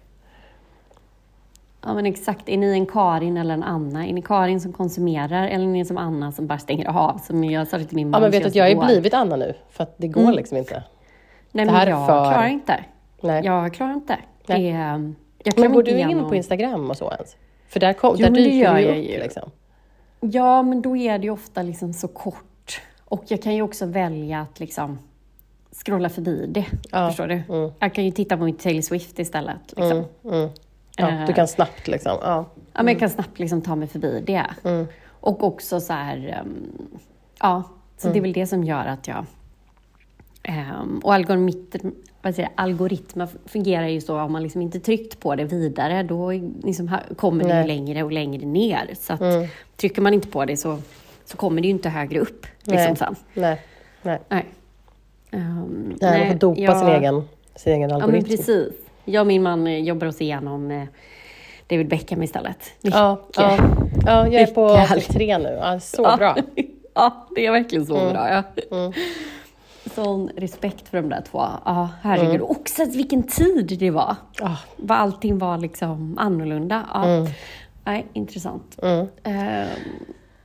Ja 1.85 1.95
men 1.95 2.07
exakt, 2.07 2.49
är 2.49 2.57
ni 2.57 2.73
en 2.73 2.87
Karin 2.87 3.37
eller 3.37 3.55
en 3.55 3.63
Anna? 3.63 4.07
Är 4.07 4.13
ni 4.13 4.23
Karin 4.23 4.61
som 4.61 4.73
konsumerar 4.73 5.49
eller 5.49 5.65
är 5.65 5.69
ni 5.69 5.85
som 5.85 5.99
Anna 5.99 6.33
som 6.33 6.47
bara 6.47 6.59
stänger 6.59 6.89
av? 6.89 7.19
Som 7.19 7.45
jag 7.45 7.69
sa 7.69 7.79
till 7.79 7.89
min 7.97 8.11
man. 8.11 8.19
Ja 8.19 8.23
men 8.25 8.31
vet 8.31 8.41
jag 8.41 8.49
att 8.49 8.55
jag 8.55 8.77
har 8.77 8.87
blivit 8.87 9.15
Anna 9.15 9.37
nu, 9.37 9.55
för 9.71 9.83
att 9.85 9.95
det 9.99 10.09
går 10.09 10.21
Mm. 10.23 10.35
liksom 10.35 10.57
inte. 10.57 10.83
Nej 11.53 11.67
men 11.67 11.75
jag 11.75 12.07
för- 12.07 12.07
klarar 12.07 12.47
inte. 12.49 12.85
Nej. 13.21 13.45
Jag 13.45 13.75
klarar 13.75 13.93
inte. 13.93 14.17
Nej. 14.47 14.67
Är- 14.71 15.15
jag 15.45 15.55
klarar 15.55 15.69
men 15.69 15.73
går 15.75 15.83
inte 15.83 15.91
du 15.95 16.01
in 16.01 16.07
igenom- 16.07 16.29
på 16.29 16.35
Instagram 16.35 16.91
och 16.91 16.97
så 16.97 17.11
ens? 17.13 17.37
För 17.69 17.81
där, 17.81 17.93
kom, 17.93 18.15
Jo, 18.19 18.27
där 18.27 18.33
dyker 18.35 18.75
du 18.75 18.81
ju 18.81 18.87
jag 18.87 18.99
upp 18.99 19.23
liksom. 19.23 19.51
Ja, 20.21 20.63
men 20.63 20.83
då 20.83 20.97
är 20.97 21.19
det 21.19 21.25
ju 21.25 21.31
ofta 21.31 21.63
liksom 21.63 21.93
så 21.93 22.09
kort. 22.09 22.81
Och 23.05 23.25
jag 23.29 23.43
kan 23.43 23.55
ju 23.55 23.63
också 23.63 23.87
välja 23.87 24.41
att 24.41 24.61
liksom 24.61 24.99
scrolla 25.85 26.09
förbi 26.09 26.47
det. 26.49 26.67
Ja, 26.91 27.09
Förstår 27.09 27.27
du? 27.27 27.43
mm. 27.49 27.73
Jag 27.79 27.95
kan 27.95 28.05
ju 28.05 28.11
titta 28.11 28.37
på 28.37 28.45
mitt 28.45 28.59
Taylor 28.59 28.81
Swift 28.83 29.19
istället. 29.19 29.57
Liksom. 29.67 29.91
Mm, 29.93 30.05
mm. 30.25 30.51
Ja, 31.01 31.11
Eh. 31.11 31.27
du 31.27 31.33
kan 31.33 31.49
snabbt 31.49 31.89
liksom. 31.89 32.19
Ja. 32.23 32.47
Ja, 32.73 32.83
men 32.83 32.89
jag 32.89 32.99
kan 33.01 33.11
snabbt 33.11 33.39
liksom 33.39 33.63
ta 33.63 33.75
mig 33.77 33.89
förbi 33.89 34.23
det. 34.27 34.47
Mm. 34.65 34.87
Och 35.09 35.45
också 35.45 35.81
så 35.81 35.93
här... 35.93 36.39
ehm, 36.41 36.73
ja, 37.41 37.63
så 37.97 38.09
det 38.09 38.19
är 38.19 38.23
väl 38.23 38.33
det 38.33 38.47
som 38.47 38.65
gör 38.65 38.87
att 38.87 39.09
jag... 39.09 39.25
Um, 40.49 40.99
och 41.05 41.15
algoritmer, 42.57 43.29
fungerar 43.49 43.87
ju 43.89 44.01
så, 44.01 44.21
om 44.21 44.33
man 44.33 44.43
liksom 44.43 44.63
inte 44.63 44.81
tryckt 44.81 45.21
på 45.21 45.35
det 45.35 45.45
vidare, 45.45 46.03
då 46.03 46.31
liksom 46.65 46.99
kommer 47.17 47.45
det 47.45 47.49
ju 47.51 47.55
Nej. 47.55 47.67
längre 47.67 48.03
och 48.03 48.13
längre 48.13 48.47
ner. 48.47 48.91
Så 49.01 49.13
att 49.13 49.21
Mm. 49.21 49.49
trycker 49.77 50.03
man 50.03 50.15
inte 50.15 50.29
på 50.29 50.45
det 50.45 50.57
så, 50.57 50.79
så 51.25 51.37
kommer 51.37 51.61
det 51.63 51.69
ju 51.69 51.75
inte 51.75 51.89
högre 51.89 52.21
upp. 52.21 52.47
Liksom 52.63 52.77
Nej. 52.87 52.97
sen. 52.97 53.17
Nej, 53.35 53.61
nej. 54.03 54.19
Nej. 54.29 54.47
Um, 55.33 55.97
nej, 56.01 56.19
man 56.21 56.29
får 56.29 56.39
dopa 56.39 56.61
jag- 56.61 56.79
sin 56.79 56.89
egen, 56.89 57.23
sin 57.57 57.73
egen 57.73 57.91
Ja, 57.91 57.97
men 57.99 58.03
algoritm. 58.05 58.29
precis. 58.29 58.73
Jag 59.11 59.21
och 59.21 59.27
min 59.27 59.43
man 59.43 59.67
eh, 59.67 59.79
jobbar 59.79 60.07
oss 60.07 60.21
igenom 60.21 60.71
eh, 60.71 60.85
David 61.67 61.89
Beckham 61.89 62.23
istället. 62.23 62.59
Mycket. 62.83 62.99
Ja, 63.01 63.21
ja, 63.37 63.59
ja, 64.07 64.29
jag 64.29 64.43
är 64.43 64.47
på 64.47 64.65
avsnitt 64.71 65.09
tre 65.09 65.39
nu. 65.39 65.59
Ja, 65.63 65.81
så 65.81 66.03
Ja. 66.03 66.17
bra. 66.17 66.37
ja, 66.95 67.27
det 67.35 67.47
är 67.47 67.53
verkligen 67.53 67.87
så 67.87 67.97
Mm. 67.97 68.13
bra. 68.13 68.29
Ja. 68.31 68.43
Mm. 68.77 68.93
Sån 69.95 70.31
respekt 70.37 70.89
för 70.89 70.97
de 71.03 71.09
där 71.09 71.23
två. 71.31 71.39
Ja, 71.65 71.89
herregud. 72.03 72.31
Mm. 72.31 72.43
Och 72.43 72.51
också 72.51 72.85
vilken 72.85 73.23
tid 73.23 73.77
det 73.79 73.91
var. 73.91 74.17
Ah, 74.43 74.57
Vad 74.77 74.99
allting 74.99 75.39
var 75.39 75.59
liksom 75.59 76.19
annorlunda. 76.19 76.87
Ja. 76.95 77.05
Mm. 77.05 77.31
Nej, 77.85 78.07
intressant. 78.13 78.77
mm. 78.83 79.07
Ehm, 79.25 79.67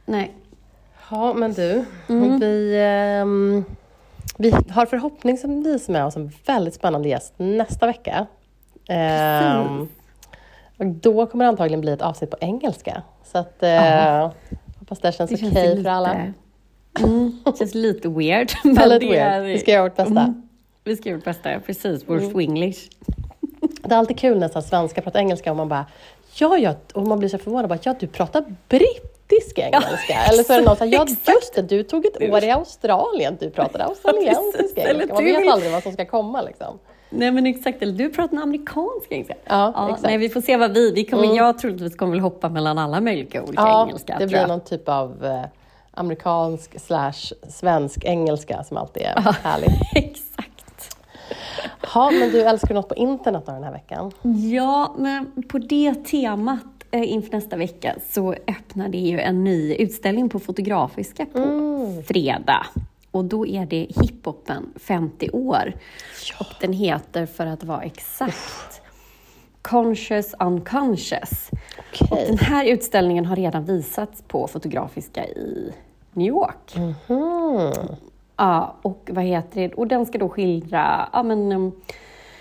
nej. 0.06 0.32
Ja, 1.12 1.34
men 1.34 1.54
du. 1.54 1.86
Mm. 2.10 2.40
Vi, 2.40 2.76
ehm, 2.86 3.66
vi 4.38 4.52
har 4.70 4.86
förhoppningsvis 4.86 5.90
med 5.90 6.06
oss 6.06 6.16
en 6.16 6.32
väldigt 6.48 6.74
spännande 6.74 7.10
gäst 7.10 7.34
nästa 7.38 7.86
vecka. 7.88 8.26
Ehm, 8.88 9.88
och 10.78 10.86
då 10.86 11.26
kommer 11.26 11.46
det 11.46 11.50
antagligen 11.50 11.82
bli 11.82 11.92
ett 11.92 12.02
avsnitt 12.02 12.32
på 12.32 12.38
engelska. 12.42 13.02
Så 13.32 13.38
att, 13.38 13.64
eh, 13.64 14.32
hoppas 14.80 15.00
det 15.00 15.12
känns 15.12 15.30
Det 15.30 15.36
okej 15.36 15.52
känns 15.54 15.84
för 15.84 15.90
alla. 15.90 16.16
Mm, 17.00 17.40
känns 17.58 17.74
lite 17.76 18.10
weird. 18.10 18.52
Ja, 18.52 18.58
men 18.64 18.90
lite 18.90 19.00
det 19.06 19.12
weird. 19.12 19.28
är- 19.28 19.42
Vi 19.42 19.60
ska 19.60 19.72
göra 19.72 19.84
vårt 19.84 19.96
bästa. 19.96 20.22
Mm, 20.22 20.48
vi 20.84 20.96
ska 20.96 21.10
göra 21.10 21.18
vårt 21.18 21.26
bästa, 21.26 21.52
ja, 21.52 21.60
precis. 21.66 22.04
Vår 22.08 22.18
Mm. 22.18 22.32
swinglish. 22.32 22.80
Det 23.84 23.94
är 23.94 23.98
alltid 23.98 24.20
kul 24.20 24.40
när 24.40 24.48
så 24.50 24.62
svenskar 24.62 25.02
pratar 25.02 25.20
engelska 25.20 25.52
och 25.52 25.58
man 25.58 25.70
bara 25.70 25.86
ja, 26.38 26.58
ja, 26.58 26.74
och 26.94 27.08
man 27.08 27.20
blir 27.20 27.30
så 27.30 27.38
förvånad. 27.38 27.70
Bara, 27.70 27.80
ja, 27.84 27.96
du 28.00 28.08
pratar 28.08 28.46
brittisk 28.70 29.60
engelska. 29.60 30.14
Eller 30.30 30.44
så 30.44 30.54
är 30.54 30.60
det 30.60 30.66
någon 30.66 30.76
som 30.76 30.90
ja 30.90 31.06
just 31.28 31.54
det, 31.56 31.62
du 31.62 31.84
tog 31.84 32.06
ett 32.06 32.22
år 32.32 32.44
i 32.44 32.52
Australien, 32.52 33.38
du 33.40 33.50
pratade 33.50 33.84
australiensisk 33.86 34.78
engelska. 34.78 35.14
Man 35.14 35.24
vet 35.26 35.48
aldrig 35.54 35.72
vad 35.72 35.84
som 35.84 35.92
ska 35.94 36.06
komma 36.06 36.42
liksom. 36.42 36.80
Nej 37.10 37.32
men 37.32 37.46
exakt, 37.46 37.82
eller 37.82 37.94
du 37.94 38.10
pratar 38.10 38.38
en 38.38 38.44
amerikansk 38.44 39.08
engelska. 39.10 39.34
Ja, 39.46 39.88
exakt. 39.90 40.04
Nej, 40.04 40.18
vi 40.18 40.30
får 40.30 40.42
se 40.42 40.58
vad 40.58 40.74
vi... 40.74 40.92
vi 40.92 41.06
kommer, 41.06 41.24
Mm. 41.24 41.36
Jag 41.36 41.58
troligtvis 41.60 41.96
kommer 41.96 42.12
väl 42.12 42.20
hoppa 42.22 42.50
mellan 42.50 42.78
alla 42.78 43.02
möjliga 43.02 43.44
olika 43.44 43.62
Ja, 43.62 43.86
engelska. 43.88 44.16
det 44.20 44.28
blir 44.28 44.48
någon 44.48 44.62
typ 44.62 44.90
av 44.90 45.26
eh, 45.26 45.42
amerikansk 45.92 46.80
slash 46.80 47.34
svensk 47.50 48.04
engelska 48.06 48.64
som 48.64 48.78
alltid 48.78 49.04
är 49.04 49.22
härlig. 49.44 49.70
Exakt. 49.96 50.96
Ja, 51.94 52.12
men 52.12 52.30
du 52.32 52.42
älskar 52.42 52.76
något 52.76 52.90
på 52.90 52.96
internet 52.96 53.44
då 53.46 53.52
den 53.52 53.64
här 53.64 53.72
veckan? 53.72 54.12
Ja, 54.54 54.96
men 54.98 55.44
på 55.50 55.58
det 55.58 55.94
temat 56.06 56.60
eh, 56.92 57.12
inför 57.14 57.32
nästa 57.32 57.58
vecka 57.58 57.96
så 58.12 58.34
öppnar 58.34 58.90
det 58.90 58.98
ju 58.98 59.20
en 59.20 59.44
ny 59.44 59.74
utställning 59.76 60.30
på 60.30 60.40
Fotografiska 60.40 61.26
på 61.26 61.40
Mm. 61.40 62.04
fredag. 62.04 62.66
Och 63.16 63.26
då 63.26 63.48
är 63.48 63.66
det 63.66 63.88
hiphopen 64.02 64.74
50 64.76 65.30
år. 65.30 65.74
Och 66.40 66.48
den 66.62 66.74
heter, 66.74 67.26
för 67.26 67.46
att 67.46 67.64
vara 67.64 67.82
exakt, 67.82 68.82
Conscious 69.62 70.36
Unconscious. 70.40 71.50
Och 72.00 72.12
Okej. 72.12 72.26
den 72.28 72.38
här 72.38 72.66
utställningen 72.66 73.26
har 73.26 73.36
redan 73.36 73.66
visats 73.66 74.24
på 74.28 74.48
Fotografiska 74.48 75.26
i 75.26 75.72
New 76.14 76.28
York. 76.28 76.76
Mhm. 76.76 77.74
Ja, 78.38 78.76
och 78.82 79.10
vad 79.14 79.24
heter 79.24 79.62
det? 79.62 79.74
Och 79.74 79.88
den 79.88 80.06
ska 80.06 80.18
då 80.18 80.30
skildra 80.30 81.10
ja, 81.14 81.24
men, 81.24 81.52
um, 81.52 81.72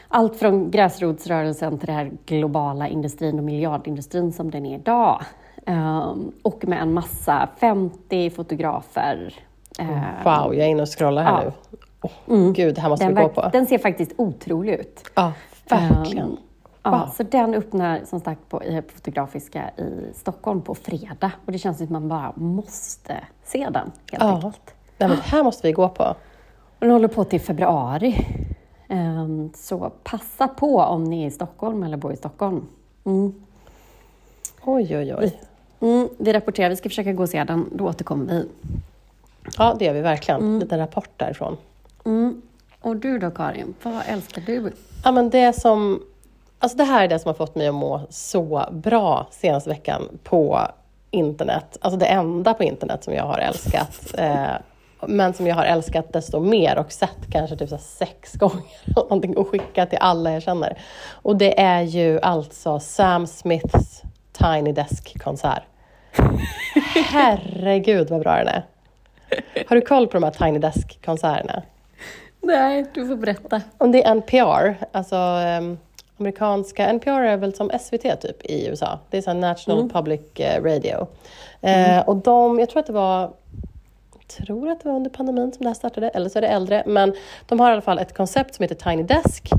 allt 0.09 0.37
från 0.37 0.71
gräsrotsrörelsen 0.71 1.79
till 1.79 1.87
den 1.87 1.97
här 1.97 2.13
globala 2.27 2.89
industrin 2.89 3.39
och 3.39 3.45
miljardindustrin 3.45 4.33
som 4.33 4.51
den 4.51 4.67
är 4.67 4.75
idag. 4.75 5.23
Um, 5.67 6.33
och 6.43 6.69
med 6.69 6.83
en 6.83 6.93
massa 6.93 7.49
50 7.61 8.31
fotografer. 8.31 9.35
Uh, 9.81 9.89
Wow, 10.25 10.55
jag 10.55 10.67
är 10.67 10.71
inne 10.71 10.83
och 10.83 10.99
scrollar 10.99 11.23
här 11.23 11.45
Ja. 11.45 11.53
nu. 12.27 12.35
Oh, 12.35 12.53
Gud, 12.53 12.75
det 12.75 12.81
här 12.81 12.89
måste 12.89 13.05
den, 13.07 13.15
vi 13.15 13.23
gå 13.23 13.29
på. 13.29 13.49
den 13.53 13.67
ser 13.67 13.79
faktiskt 13.79 14.13
otrolig 14.17 14.73
ut. 14.73 15.05
Ja, 15.15 15.33
verkligen. 15.69 16.27
Um, 16.27 16.37
Ja, 16.87 17.11
så 17.17 17.23
den 17.23 17.55
öppnar 17.55 18.01
som 18.05 18.21
sagt 18.21 18.49
på, 18.49 18.65
i 18.65 18.83
Fotografiska 18.95 19.71
i 19.71 20.15
Stockholm 20.15 20.63
på 20.63 20.75
fredag. 20.75 21.31
Och 21.47 21.53
det 21.53 21.59
känns 21.59 21.77
som 21.77 21.85
att 21.87 21.91
man 21.91 22.09
bara 22.09 22.33
måste 22.37 23.17
se 23.45 23.59
den 23.59 23.75
helt 24.13 24.23
Ja. 24.25 24.35
enkelt. 24.35 24.75
Nej, 24.99 25.09
men 25.09 25.17
det 25.19 25.23
här 25.25 25.43
måste 25.45 25.67
vi 25.67 25.73
gå 25.73 25.89
på. 25.89 26.05
Och 26.05 26.17
den 26.81 26.91
håller 26.91 27.09
på 27.09 27.25
till 27.25 27.41
februari. 27.41 28.27
Ehm, 28.89 29.51
Så 29.55 29.91
passa 30.03 30.49
på 30.49 30.79
om 30.81 31.05
ni 31.05 31.23
är 31.23 31.27
i 31.27 31.31
Stockholm 31.31 31.83
eller 31.83 31.97
bor 31.97 32.13
i 32.13 32.17
Stockholm. 32.17 32.67
Mm. 33.05 33.35
Oj, 34.65 34.97
oj, 34.99 35.15
oj. 35.15 35.41
Mm, 35.81 36.09
vi 36.19 36.33
rapporterar, 36.33 36.71
vi 36.71 36.77
ska 36.77 36.89
försöka 36.89 37.13
gå 37.13 37.23
och 37.23 37.29
se 37.29 37.45
den, 37.45 37.69
då 37.73 37.89
återkommer 37.89 38.27
vi. 38.27 38.49
Ja, 39.59 39.77
det 39.79 39.85
gör 39.85 39.93
vi 39.93 40.01
verkligen. 40.01 40.43
En 40.43 40.59
liten 40.59 40.79
rapport 40.79 41.11
därifrån. 41.17 41.57
Mm. 42.05 42.43
Och 42.81 42.97
du 42.97 43.19
då 43.19 43.31
Karin, 43.31 43.75
vad 43.83 44.03
älskar 44.07 44.43
du? 44.47 44.73
Ja, 45.05 45.13
men 45.13 45.31
det 45.31 45.53
som... 45.53 46.03
Alltså 46.59 46.79
det 46.79 46.85
här 46.85 47.05
är 47.05 47.09
det 47.09 47.19
som 47.19 47.29
har 47.29 47.35
fått 47.35 47.55
mig 47.55 47.69
att 47.69 47.75
må 47.75 48.01
så 48.11 48.69
bra 48.73 49.27
senaste 49.31 49.71
veckan 49.71 50.19
på 50.25 50.61
internet. 51.11 51.79
Alltså 51.81 51.99
det 51.99 52.07
enda 52.07 52.55
på 52.55 52.65
internet 52.65 53.05
som 53.05 53.15
jag 53.15 53.25
har 53.25 53.39
älskat. 53.39 54.15
Eh, 54.19 54.57
men 55.07 55.35
som 55.35 55.47
jag 55.47 55.55
har 55.55 55.65
älskat 55.65 56.13
desto 56.13 56.41
mer 56.41 56.79
och 56.79 56.93
sett 56.93 57.31
kanske 57.31 57.57
typ 57.57 57.69
så 57.69 57.79
sex 57.79 58.33
gånger 58.39 58.95
någonting 58.97 59.37
och 59.37 59.49
skickat 59.49 59.91
till 59.91 59.99
alla 60.01 60.33
jag 60.33 60.43
känner. 60.43 60.79
Och 61.11 61.37
det 61.37 61.61
är 61.61 61.83
ju 61.83 62.21
alltså 62.21 62.81
Sam 62.81 63.27
Smiths 63.27 64.03
Tiny 64.33 64.73
Desk-konsert. 64.73 65.63
Herregud 67.11 68.11
vad 68.11 68.21
bra 68.21 68.37
den 68.37 68.49
är. 68.49 68.65
Har 69.67 69.77
du 69.77 69.81
koll 69.81 70.07
på 70.07 70.13
de 70.13 70.23
här 70.23 70.31
Tiny 70.31 70.59
Desk-konserterna? 70.59 71.63
Nej, 72.41 72.85
du 72.95 73.09
får 73.09 73.17
berätta. 73.17 73.63
Om 73.79 73.93
det 73.93 74.05
är 74.05 74.11
NPR, 74.11 74.85
alltså 74.93 75.17
um, 75.17 75.79
amerikanska, 76.17 76.87
NPR 76.87 77.11
är 77.11 77.37
väl 77.37 77.55
som 77.55 77.71
SVT 77.81 78.21
typ 78.21 78.45
i 78.45 78.67
USA. 78.69 78.99
Det 79.11 79.19
är 79.19 79.23
så 79.23 79.33
National 79.33 79.91
Public 79.91 80.21
eh, 80.35 80.63
Radio. 80.63 81.07
Eh, 81.61 82.01
och 82.09 82.17
de, 82.17 82.59
jag 82.59 82.71
tror 82.71 82.81
att 82.81 82.87
det 82.87 82.93
var 82.93 83.33
tror 84.27 84.71
att 84.71 84.81
det 84.81 84.89
var 84.89 84.97
under 84.97 85.11
pandemin 85.11 85.53
som 85.53 85.63
det 85.63 85.69
här 85.69 85.75
startade, 85.75 86.09
eller 86.09 86.29
så 86.29 86.39
är 86.39 86.43
det 86.43 86.49
äldre. 86.49 86.83
Men 86.87 87.15
de 87.47 87.61
har 87.61 87.71
i 87.71 87.73
alla 87.73 87.83
fall 87.83 87.99
ett 87.99 88.17
koncept 88.17 88.55
som 88.55 88.63
heter 88.63 88.91
Tiny 88.91 89.03
Desk. 89.03 89.51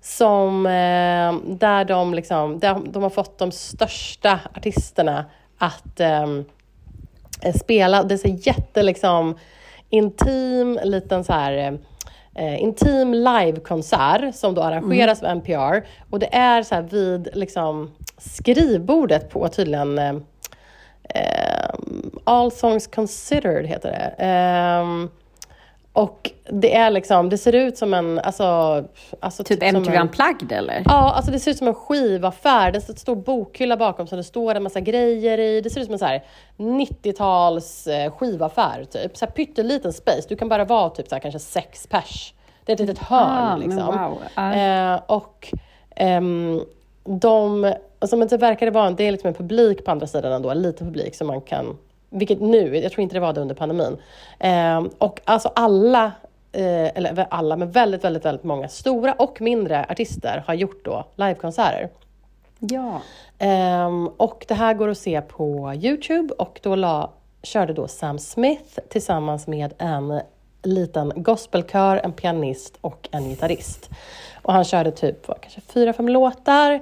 Som, 0.00 0.66
eh, 0.66 1.54
där 1.56 1.84
de, 1.84 2.14
liksom, 2.14 2.58
där 2.58 2.80
de 2.86 3.02
har 3.02 3.10
fått 3.10 3.38
de 3.38 3.52
största 3.52 4.40
artisterna 4.54 5.24
att 5.58 6.00
eh, 6.00 6.26
spela. 7.52 8.02
Det 8.02 8.14
är 8.14 8.18
så 8.18 8.28
jätte 8.28 8.82
liksom, 8.82 9.38
intim, 9.90 10.78
liten 10.84 11.24
så 11.24 11.32
här 11.32 11.78
eh, 12.34 12.62
intim 12.62 13.14
livekonsert 13.14 14.34
som 14.34 14.54
då 14.54 14.62
arrangeras 14.62 15.22
mm. 15.22 15.30
av 15.30 15.36
NPR. 15.36 15.86
Och 16.10 16.18
det 16.18 16.34
är 16.34 16.62
så 16.62 16.80
vid 16.80 17.28
liksom, 17.34 17.90
skrivbordet 18.18 19.30
på 19.30 19.48
tydligen 19.48 19.98
eh, 19.98 20.14
eh 21.14 21.74
All 22.24 22.50
Songs 22.50 22.86
Considered 22.86 23.66
heter 23.66 23.90
det. 23.90 24.24
Eh, 24.24 25.08
och 25.94 26.30
det 26.50 26.74
är 26.74 26.90
liksom, 26.90 27.28
det 27.28 27.38
ser 27.38 27.54
ut 27.54 27.78
som 27.78 27.94
en, 27.94 28.18
alltså... 28.18 28.44
alltså 29.20 29.44
typ, 29.44 29.60
typ 29.60 29.74
MTV 29.74 30.00
Unplugged 30.00 30.52
eller? 30.52 30.82
Ja, 30.84 31.12
alltså 31.12 31.32
det 31.32 31.38
ser 31.38 31.50
ut 31.50 31.56
som 31.56 31.68
en 31.68 31.74
skivaffär. 31.74 32.72
Det 32.72 32.88
en 32.88 32.96
stor 32.96 33.16
bokhylla 33.16 33.76
bakom 33.76 34.06
som 34.06 34.18
det 34.18 34.24
står 34.24 34.54
en 34.54 34.62
massa 34.62 34.80
grejer 34.80 35.38
i. 35.38 35.60
Det 35.60 35.70
ser 35.70 35.80
ut 35.80 35.86
som 35.86 35.92
en 35.92 35.98
så 35.98 36.20
90-tals 36.56 37.86
eh, 37.86 38.12
skivaffär 38.12 38.84
typ. 38.84 39.16
Så 39.16 39.24
här 39.24 39.32
pytteliten 39.32 39.92
space. 39.92 40.28
Du 40.28 40.36
kan 40.36 40.48
bara 40.48 40.64
vara 40.64 40.90
typ 40.90 41.08
så 41.08 41.14
här, 41.14 41.20
kanske 41.20 41.38
sex 41.38 41.86
pers. 41.86 42.34
Det 42.64 42.72
är 42.72 42.74
ett 42.74 42.80
litet 42.80 42.98
hörn 42.98 43.52
ah, 43.52 43.56
liksom. 43.56 43.86
Wow. 43.86 44.18
Ah. 44.34 44.54
Eh, 44.54 45.00
och 45.06 45.52
ehm, 45.96 46.60
de, 47.04 47.72
alltså, 47.98 48.16
men 48.16 48.28
det 48.28 48.36
verkar 48.36 48.70
vara, 48.70 48.90
det 48.90 49.04
är 49.04 49.12
liksom 49.12 49.28
en 49.28 49.34
publik 49.34 49.84
på 49.84 49.90
andra 49.90 50.06
sidan 50.06 50.32
ändå, 50.32 50.54
lite 50.54 50.84
publik 50.84 51.14
som 51.14 51.26
man 51.26 51.40
kan 51.40 51.76
vilket 52.14 52.40
nu, 52.40 52.76
jag 52.76 52.92
tror 52.92 53.02
inte 53.02 53.14
det 53.16 53.20
var 53.20 53.32
det 53.32 53.40
under 53.40 53.54
pandemin. 53.54 53.96
Eh, 54.38 54.84
och 54.98 55.20
alltså 55.24 55.52
alla, 55.54 56.04
eh, 56.52 56.96
eller 56.96 57.26
alla, 57.30 57.56
men 57.56 57.70
väldigt, 57.70 58.04
väldigt, 58.04 58.24
väldigt 58.24 58.44
många 58.44 58.68
stora 58.68 59.12
och 59.12 59.40
mindre 59.40 59.86
artister 59.88 60.44
har 60.46 60.54
gjort 60.54 60.84
då 60.84 61.04
livekonserter. 61.16 61.88
Ja. 62.58 63.00
Eh, 63.38 64.04
och 64.16 64.44
det 64.48 64.54
här 64.54 64.74
går 64.74 64.88
att 64.88 64.98
se 64.98 65.20
på 65.20 65.74
Youtube 65.74 66.34
och 66.34 66.60
då 66.62 66.74
la, 66.74 67.10
körde 67.42 67.72
då 67.72 67.88
Sam 67.88 68.18
Smith 68.18 68.78
tillsammans 68.88 69.46
med 69.46 69.74
en 69.78 70.20
liten 70.62 71.12
gospelkör, 71.16 72.00
en 72.04 72.12
pianist 72.12 72.78
och 72.80 73.08
en 73.10 73.28
gitarrist. 73.28 73.90
Och 74.42 74.52
han 74.52 74.64
körde 74.64 74.90
typ 74.90 75.26
kanske 75.40 75.60
fyra, 75.60 75.92
fem 75.92 76.08
låtar. 76.08 76.80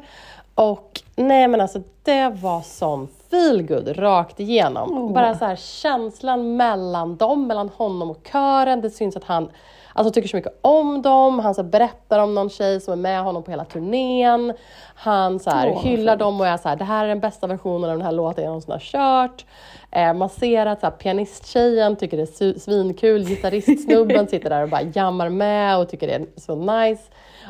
Och 0.63 1.01
nej 1.17 1.49
men 1.49 1.61
alltså 1.61 1.83
det 2.03 2.29
var 2.29 2.61
sån 2.61 3.09
feelgood 3.31 3.99
rakt 3.99 4.41
igenom. 4.41 4.99
Oh. 4.99 5.13
Bara 5.13 5.35
så 5.35 5.45
här 5.45 5.57
känslan 5.57 6.57
mellan 6.57 7.17
dem, 7.17 7.47
mellan 7.47 7.69
honom 7.69 8.11
och 8.11 8.29
kören. 8.33 8.81
Det 8.81 8.91
syns 8.91 9.17
att 9.17 9.25
han 9.25 9.51
alltså, 9.93 10.13
tycker 10.13 10.29
så 10.29 10.37
mycket 10.37 10.59
om 10.63 11.03
dem. 11.03 11.39
Han 11.39 11.55
så 11.55 11.63
berättar 11.63 12.19
om 12.19 12.35
någon 12.35 12.51
tjej 12.51 12.81
som 12.81 12.93
är 12.93 12.97
med 12.97 13.23
honom 13.23 13.43
på 13.43 13.51
hela 13.51 13.65
turnén. 13.65 14.55
Han 14.95 15.41
så 15.41 15.51
här, 15.51 15.71
oh, 15.71 15.83
hyllar 15.83 16.17
dem 16.17 16.41
och 16.41 16.47
är 16.47 16.57
så 16.57 16.69
här, 16.69 16.77
det 16.77 16.85
här 16.85 17.05
är 17.05 17.09
den 17.09 17.21
bästa 17.21 17.47
versionen 17.47 17.91
av 17.91 17.97
den 17.97 18.07
här 18.07 18.13
låten 18.13 18.45
jag 18.45 18.51
någonsin 18.51 18.73
har 18.73 18.79
kört. 18.79 19.45
Eh, 19.91 20.15
man 20.15 20.29
ser 20.29 20.67
att 20.67 20.81
så 20.81 20.87
här, 20.87 20.93
pianisttjejen 20.93 21.97
tycker 21.97 22.17
det 22.17 22.23
är 22.23 22.59
svinkul, 22.59 23.25
gitarristsnubben 23.25 24.29
sitter 24.29 24.51
där 24.51 24.63
och 24.63 24.69
bara 24.69 24.83
jammar 24.83 25.29
med 25.29 25.79
och 25.79 25.89
tycker 25.89 26.07
det 26.07 26.15
är 26.15 26.27
så 26.37 26.55
nice. 26.55 27.03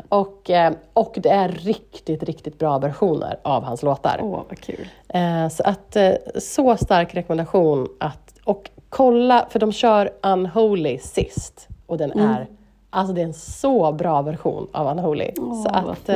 Och, 0.09 0.51
eh, 0.51 0.73
och 0.93 1.15
det 1.17 1.29
är 1.29 1.49
riktigt, 1.49 2.23
riktigt 2.23 2.59
bra 2.59 2.79
versioner 2.79 3.39
av 3.43 3.63
hans 3.63 3.83
låtar. 3.83 4.21
Åh, 4.23 4.43
vad 4.49 4.61
kul. 4.61 4.89
Eh, 5.09 5.49
så 5.49 5.63
att, 5.63 5.97
eh, 5.97 6.13
så 6.39 6.77
stark 6.77 7.15
rekommendation 7.15 7.89
att, 8.01 8.35
och 8.45 8.71
kolla, 8.89 9.47
för 9.51 9.59
de 9.59 9.73
kör 9.73 10.11
Unholy 10.23 10.99
sist 10.99 11.69
och 11.87 11.99
den 11.99 12.13
mm. 12.13 12.31
är 12.31 12.47
Alltså 12.95 13.15
det 13.15 13.21
är 13.21 13.25
en 13.25 13.35
så 13.35 13.93
bra 13.93 14.23
version 14.23 14.69
av 14.73 14.87
Unholy. 14.87 15.31
Åh, 15.41 15.63
så 15.63 15.69
att, 15.69 16.11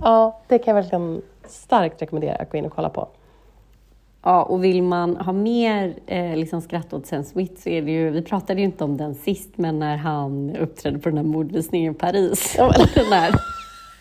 ja, 0.00 0.40
det 0.48 0.58
kan 0.58 0.76
jag 0.76 0.82
verkligen 0.82 1.22
starkt 1.46 2.02
rekommendera 2.02 2.34
att 2.34 2.50
gå 2.50 2.58
in 2.58 2.64
och 2.64 2.72
kolla 2.72 2.88
på. 2.88 3.08
Ja, 4.22 4.42
och 4.42 4.64
vill 4.64 4.82
man 4.82 5.16
ha 5.16 5.32
mer 5.32 5.94
eh, 6.06 6.36
liksom 6.36 6.60
skratt 6.60 6.92
åt 6.92 7.06
Sam 7.06 7.24
Smith 7.24 7.62
så 7.62 7.68
är 7.68 7.82
det 7.82 7.90
ju, 7.90 8.10
vi 8.10 8.22
pratade 8.22 8.60
ju 8.60 8.64
inte 8.64 8.84
om 8.84 8.96
den 8.96 9.14
sist, 9.14 9.50
men 9.56 9.78
när 9.78 9.96
han 9.96 10.56
uppträdde 10.56 10.98
på 10.98 11.08
den 11.08 11.18
här 11.18 11.24
mordvisningen 11.24 11.92
i 11.92 11.98
Paris. 11.98 12.56
Den 12.94 13.12
här. 13.12 13.34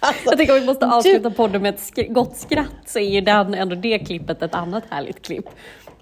Alltså, 0.01 0.25
jag 0.25 0.37
tänker 0.37 0.53
om 0.53 0.59
vi 0.59 0.65
måste 0.65 0.87
avsluta 0.87 1.29
du... 1.29 1.35
podden 1.35 1.61
med 1.61 1.73
ett 1.73 1.79
sk 1.79 2.07
gott 2.09 2.35
skratt 2.35 2.81
så 2.85 2.99
är 2.99 3.09
ju 3.09 3.21
den, 3.21 3.53
ändå 3.53 3.75
det 3.75 3.99
klippet 3.99 4.41
ett 4.41 4.55
annat 4.55 4.83
härligt 4.89 5.21
klipp. 5.25 5.45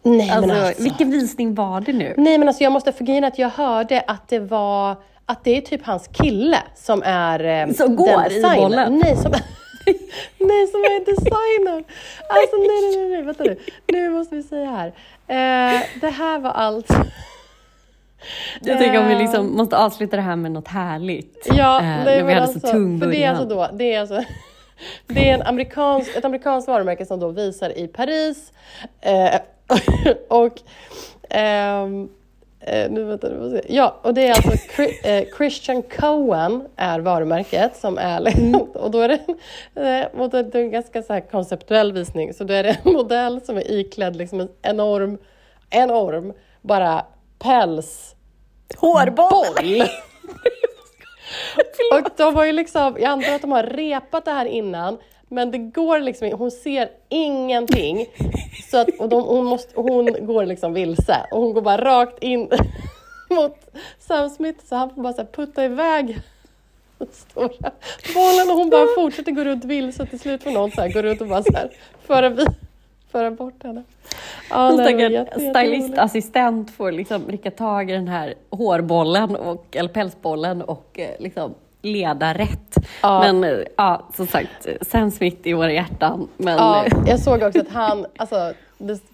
Nej, 0.03 0.30
alltså, 0.30 0.47
men 0.47 0.65
alltså. 0.65 0.84
Vilken 0.84 1.12
visning 1.12 1.56
var 1.56 1.82
det 1.82 1.93
nu? 1.93 2.13
Nej 2.17 2.38
men 2.38 2.47
alltså 2.47 2.63
jag 2.63 2.73
måste 2.73 2.91
förgreina 2.91 3.27
att 3.27 3.39
jag 3.39 3.49
hörde 3.49 4.03
att 4.08 4.27
det 4.27 4.39
var 4.39 4.95
att 5.25 5.43
det 5.43 5.58
är 5.58 5.62
typ 5.62 5.86
hans 5.86 6.08
kille 6.08 6.58
som 6.75 7.03
är 7.06 7.67
eh, 7.67 7.73
Som 7.73 7.95
går 7.95 8.32
i 8.32 8.41
bollen? 8.41 9.01
Nej, 9.03 9.15
som, 9.15 9.34
nej, 10.38 10.67
som 10.67 10.80
är 10.80 11.06
designer. 11.06 11.84
Alltså 12.30 12.58
nej, 12.58 12.67
nej, 12.67 12.97
nej, 12.97 13.10
nej, 13.10 13.21
vänta 13.21 13.43
nu. 13.43 13.58
Nu 13.88 14.10
måste 14.10 14.36
vi 14.36 14.43
säga 14.43 14.69
här. 14.69 14.88
Eh, 15.28 15.82
det 16.02 16.10
här 16.10 16.39
var 16.39 16.52
allt. 16.52 16.91
Jag 18.62 18.80
tänker 18.80 19.00
om 19.00 19.08
vi 19.08 19.15
liksom 19.15 19.58
måste 19.58 19.78
avsluta 19.78 20.15
det 20.15 20.21
här 20.21 20.36
med 20.36 20.52
något 20.52 20.67
härligt. 20.67 21.47
Ja, 21.52 21.82
eh, 21.82 22.06
det, 22.06 22.23
vi 22.23 22.34
hade 22.34 22.41
alltså, 22.41 22.60
så 22.60 22.67
tung 22.67 23.00
början. 23.00 23.12
Det 23.12 23.23
är 23.23 23.30
alltså 23.30 23.45
då, 23.45 23.69
det 23.73 23.93
är 23.93 24.00
alltså 24.00 24.23
det 25.08 25.30
är 25.30 25.34
en 25.34 25.41
amerikansk, 25.41 26.15
ett 26.15 26.26
amerikanskt 26.26 26.67
varumärke 26.67 27.06
som 27.06 27.19
då 27.19 27.30
visar 27.30 27.78
i 27.78 27.88
Paris. 27.88 28.54
Eh, 29.02 29.39
och 30.28 30.60
Eh, 31.30 31.88
nu 32.89 33.04
vänta, 33.04 33.30
nu 33.30 33.50
se. 33.50 33.74
Ja, 33.74 34.00
och 34.02 34.13
det 34.13 34.28
är 34.28 34.34
alltså 34.34 34.82
eh, 35.08 35.26
Christian 35.38 35.82
Cohen 35.82 36.67
är 36.76 37.00
varumärket 37.00 37.76
som 37.76 37.98
är 37.98 38.20
liksom, 38.20 38.56
och 38.74 38.91
då 38.91 39.00
är 39.00 39.08
det, 39.08 39.13
eh, 39.76 40.30
det 40.30 40.56
är 40.56 40.56
en 40.56 40.72
ganska 40.72 41.04
så 41.04 41.22
konceptuell 41.32 41.93
visning. 41.93 42.34
Så 42.34 42.43
då 42.43 42.54
är 42.54 42.63
det 42.63 42.78
en 42.84 42.93
modell 42.93 43.41
som 43.41 43.58
är 43.58 43.72
iklädd 43.72 44.15
liksom 44.15 44.39
en 44.39 44.50
enorm, 44.62 45.17
enorm, 45.70 46.34
bara 46.62 47.06
päls 47.39 48.15
Hårboll! 48.78 49.84
och 51.93 52.12
de 52.17 52.36
har 52.36 52.46
ju 52.46 52.52
liksom, 52.52 52.98
jag 53.00 53.12
antar 53.12 53.36
att 53.36 53.41
de 53.41 53.52
har 53.52 53.63
repat 53.63 54.26
det 54.26 54.32
här 54.32 54.46
innan 54.46 54.98
men 55.29 55.51
det 55.51 55.57
går 55.57 55.99
liksom 55.99 56.31
hon 56.31 56.51
ser 56.51 56.89
ingenting. 57.09 58.05
Så 58.71 58.77
att, 58.77 58.89
och 58.99 59.09
de, 59.09 59.23
hon, 59.23 59.45
måste, 59.45 59.71
hon 59.75 60.25
går 60.25 60.45
liksom 60.45 60.73
vilse. 60.73 61.27
Och 61.31 61.41
hon 61.41 61.53
går 61.53 61.61
bara 61.61 61.85
rakt 61.85 62.23
in 62.23 62.49
mot 63.29 63.55
Sam 63.99 64.29
Smith. 64.29 64.65
Så 64.65 64.75
han 64.75 64.89
får 64.89 65.01
bara 65.01 65.13
så 65.13 65.25
putta 65.25 65.65
iväg 65.65 66.19
stora 67.11 67.71
bollen. 68.13 68.49
Och 68.49 68.57
hon 68.57 68.69
bara 68.69 68.87
fortsätter 68.95 69.31
gå 69.31 69.43
runt 69.43 69.65
vilse. 69.65 70.05
Till 70.05 70.19
slut 70.19 70.43
får 70.43 70.51
någon 70.51 70.71
så 70.71 70.81
här, 70.81 70.93
gå 70.93 71.01
runt 71.01 71.21
och 71.21 71.27
bara 71.27 71.43
så 71.43 71.53
här, 71.53 71.69
föra, 72.07 72.37
föra 73.11 73.31
bort 73.31 73.63
henne. 73.63 73.83
Ja, 74.49 74.89
en 74.89 75.53
stylistassistent 75.53 76.71
får 76.71 76.91
liksom 76.91 77.27
rycka 77.27 77.51
tag 77.51 77.89
i 77.89 77.93
den 77.93 78.07
här 78.07 78.33
hårbollen 78.49 79.35
och, 79.35 79.75
eller 79.75 79.89
pälsbollen 79.89 80.61
och 80.61 80.99
eh, 80.99 81.09
liksom 81.19 81.53
leda 81.91 82.34
rätt. 82.34 82.76
Ja. 83.02 83.19
Men 83.19 83.43
eh, 83.43 83.65
ja, 83.78 84.10
som 84.15 84.28
sagt, 84.28 84.67
Sam 84.82 85.12
Smith 85.12 85.47
i 85.47 85.54
våra 85.54 85.71
hjärtan. 85.71 86.28
Men... 86.38 86.58
Ja, 86.58 86.86
jag 87.06 87.19
såg 87.19 87.41
också 87.43 87.60
att 87.62 87.71
han, 87.71 88.06
alltså 88.17 88.54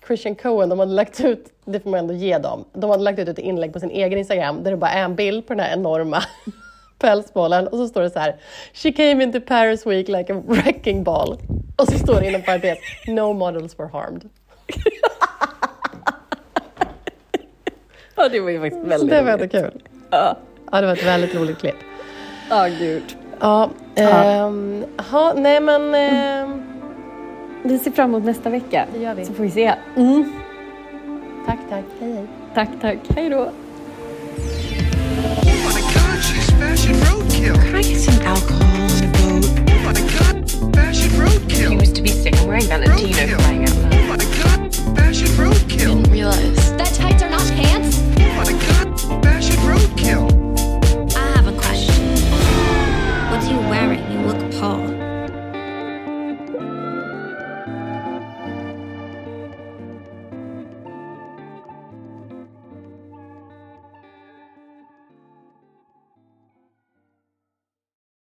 Christian 0.07 0.35
Cohen, 0.35 0.69
de 0.69 0.79
hade 0.79 0.91
lagt 0.93 1.19
ut, 1.19 1.45
det 1.65 1.79
får 1.79 1.89
man 1.89 1.99
ändå 1.99 2.13
ge 2.13 2.37
dem, 2.37 2.65
de 2.73 2.89
hade 2.89 3.03
lagt 3.03 3.19
ut 3.19 3.27
ett 3.27 3.39
inlägg 3.39 3.73
på 3.73 3.79
sin 3.79 3.89
egen 3.91 4.19
Instagram 4.19 4.63
där 4.63 4.71
det 4.71 4.77
bara 4.77 4.91
är 4.91 5.03
en 5.03 5.15
bild 5.15 5.47
på 5.47 5.53
den 5.53 5.59
här 5.65 5.73
enorma 5.73 6.23
pälsbollen 6.99 7.67
och 7.67 7.77
så 7.77 7.87
står 7.87 8.01
det 8.01 8.09
så 8.09 8.19
här 8.19 8.35
She 8.73 8.91
came 8.91 9.23
into 9.23 9.41
Paris 9.41 9.85
week 9.85 10.07
like 10.07 10.33
a 10.33 10.41
wrecking 10.47 11.03
ball. 11.03 11.37
Och 11.77 11.87
så 11.87 11.99
står 11.99 12.19
det 12.19 12.27
inom 12.27 12.41
parentes 12.41 12.77
No 13.07 13.33
models 13.33 13.79
were 13.79 13.87
harmed. 13.87 14.29
ja, 18.15 18.29
det 18.29 18.39
var 18.39 18.49
ju 18.49 18.59
faktiskt 18.59 18.83
väldigt 18.85 18.99
så 18.99 19.15
det 19.15 19.21
var 19.21 19.37
roligt. 19.37 19.51
kul. 19.51 19.81
Ja. 20.09 20.37
ja, 20.71 20.81
det 20.81 20.87
var 20.87 20.93
ett 20.93 21.05
väldigt 21.05 21.35
roligt 21.35 21.59
klipp. 21.59 21.75
Ja, 22.49 22.65
oh, 22.65 22.79
gud. 22.79 23.15
Ja. 23.39 23.69
Ähm, 23.95 24.85
ha, 24.97 25.33
nej 25.33 25.59
men... 25.59 25.95
Ähm, 25.95 26.61
vi 27.63 27.79
ser 27.79 27.91
fram 27.91 28.09
emot 28.09 28.23
nästa 28.23 28.49
vecka. 28.49 28.85
Det 28.93 28.99
gör 28.99 29.15
vi. 29.15 29.25
Så 29.25 29.33
får 29.33 29.43
vi 29.43 29.51
se. 29.51 29.73
Mm. 29.95 30.33
Tack, 31.45 31.59
tack. 31.69 31.85
Hej, 31.99 32.13
hej. 32.13 32.27
Tack, 32.53 32.69
tack. 32.81 32.97
Hej 33.15 33.29
då. 33.29 33.51
He 41.49 41.75
was 41.75 41.91
to 41.93 42.01
be 42.01 42.09
sick 42.09 42.35
wearing 42.45 42.67
Valentino 42.67 43.37
flying 43.37 43.63
out 43.63 43.75
loud. 43.75 43.93
Oh 43.93 44.05
my 44.09 44.17
god, 44.17 44.75
fashion 44.97 45.29
roadkill. 45.37 45.95
Didn't 45.95 46.11
realize 46.11 46.82